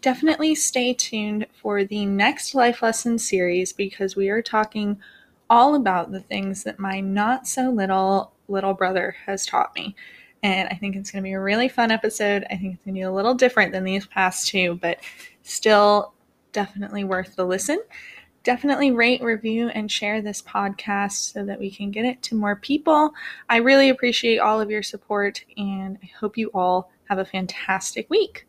Definitely 0.00 0.54
stay 0.54 0.94
tuned 0.94 1.46
for 1.54 1.84
the 1.84 2.04
next 2.06 2.54
Life 2.54 2.82
Lesson 2.82 3.18
series 3.18 3.72
because 3.72 4.16
we 4.16 4.28
are 4.28 4.42
talking 4.42 4.98
all 5.50 5.74
about 5.74 6.12
the 6.12 6.20
things 6.20 6.64
that 6.64 6.78
my 6.78 7.00
not 7.00 7.46
so 7.46 7.70
little 7.70 8.32
little 8.48 8.74
brother 8.74 9.16
has 9.26 9.46
taught 9.46 9.74
me. 9.74 9.94
And 10.42 10.68
I 10.68 10.74
think 10.74 10.94
it's 10.94 11.10
going 11.10 11.22
to 11.22 11.26
be 11.28 11.32
a 11.32 11.40
really 11.40 11.68
fun 11.68 11.90
episode. 11.90 12.44
I 12.50 12.56
think 12.56 12.74
it's 12.74 12.84
going 12.84 12.94
to 12.94 12.98
be 12.98 13.02
a 13.02 13.12
little 13.12 13.34
different 13.34 13.72
than 13.72 13.84
these 13.84 14.06
past 14.06 14.48
two, 14.48 14.78
but 14.82 15.00
still 15.42 16.12
definitely 16.52 17.04
worth 17.04 17.36
the 17.36 17.46
listen. 17.46 17.82
Definitely 18.42 18.90
rate, 18.90 19.22
review, 19.22 19.68
and 19.68 19.90
share 19.90 20.20
this 20.20 20.42
podcast 20.42 21.32
so 21.32 21.46
that 21.46 21.58
we 21.58 21.70
can 21.70 21.90
get 21.90 22.04
it 22.04 22.22
to 22.24 22.34
more 22.34 22.56
people. 22.56 23.14
I 23.48 23.56
really 23.56 23.88
appreciate 23.88 24.38
all 24.38 24.60
of 24.60 24.70
your 24.70 24.82
support, 24.82 25.42
and 25.56 25.98
I 26.02 26.10
hope 26.20 26.36
you 26.36 26.50
all 26.52 26.90
have 27.08 27.18
a 27.18 27.24
fantastic 27.24 28.10
week. 28.10 28.46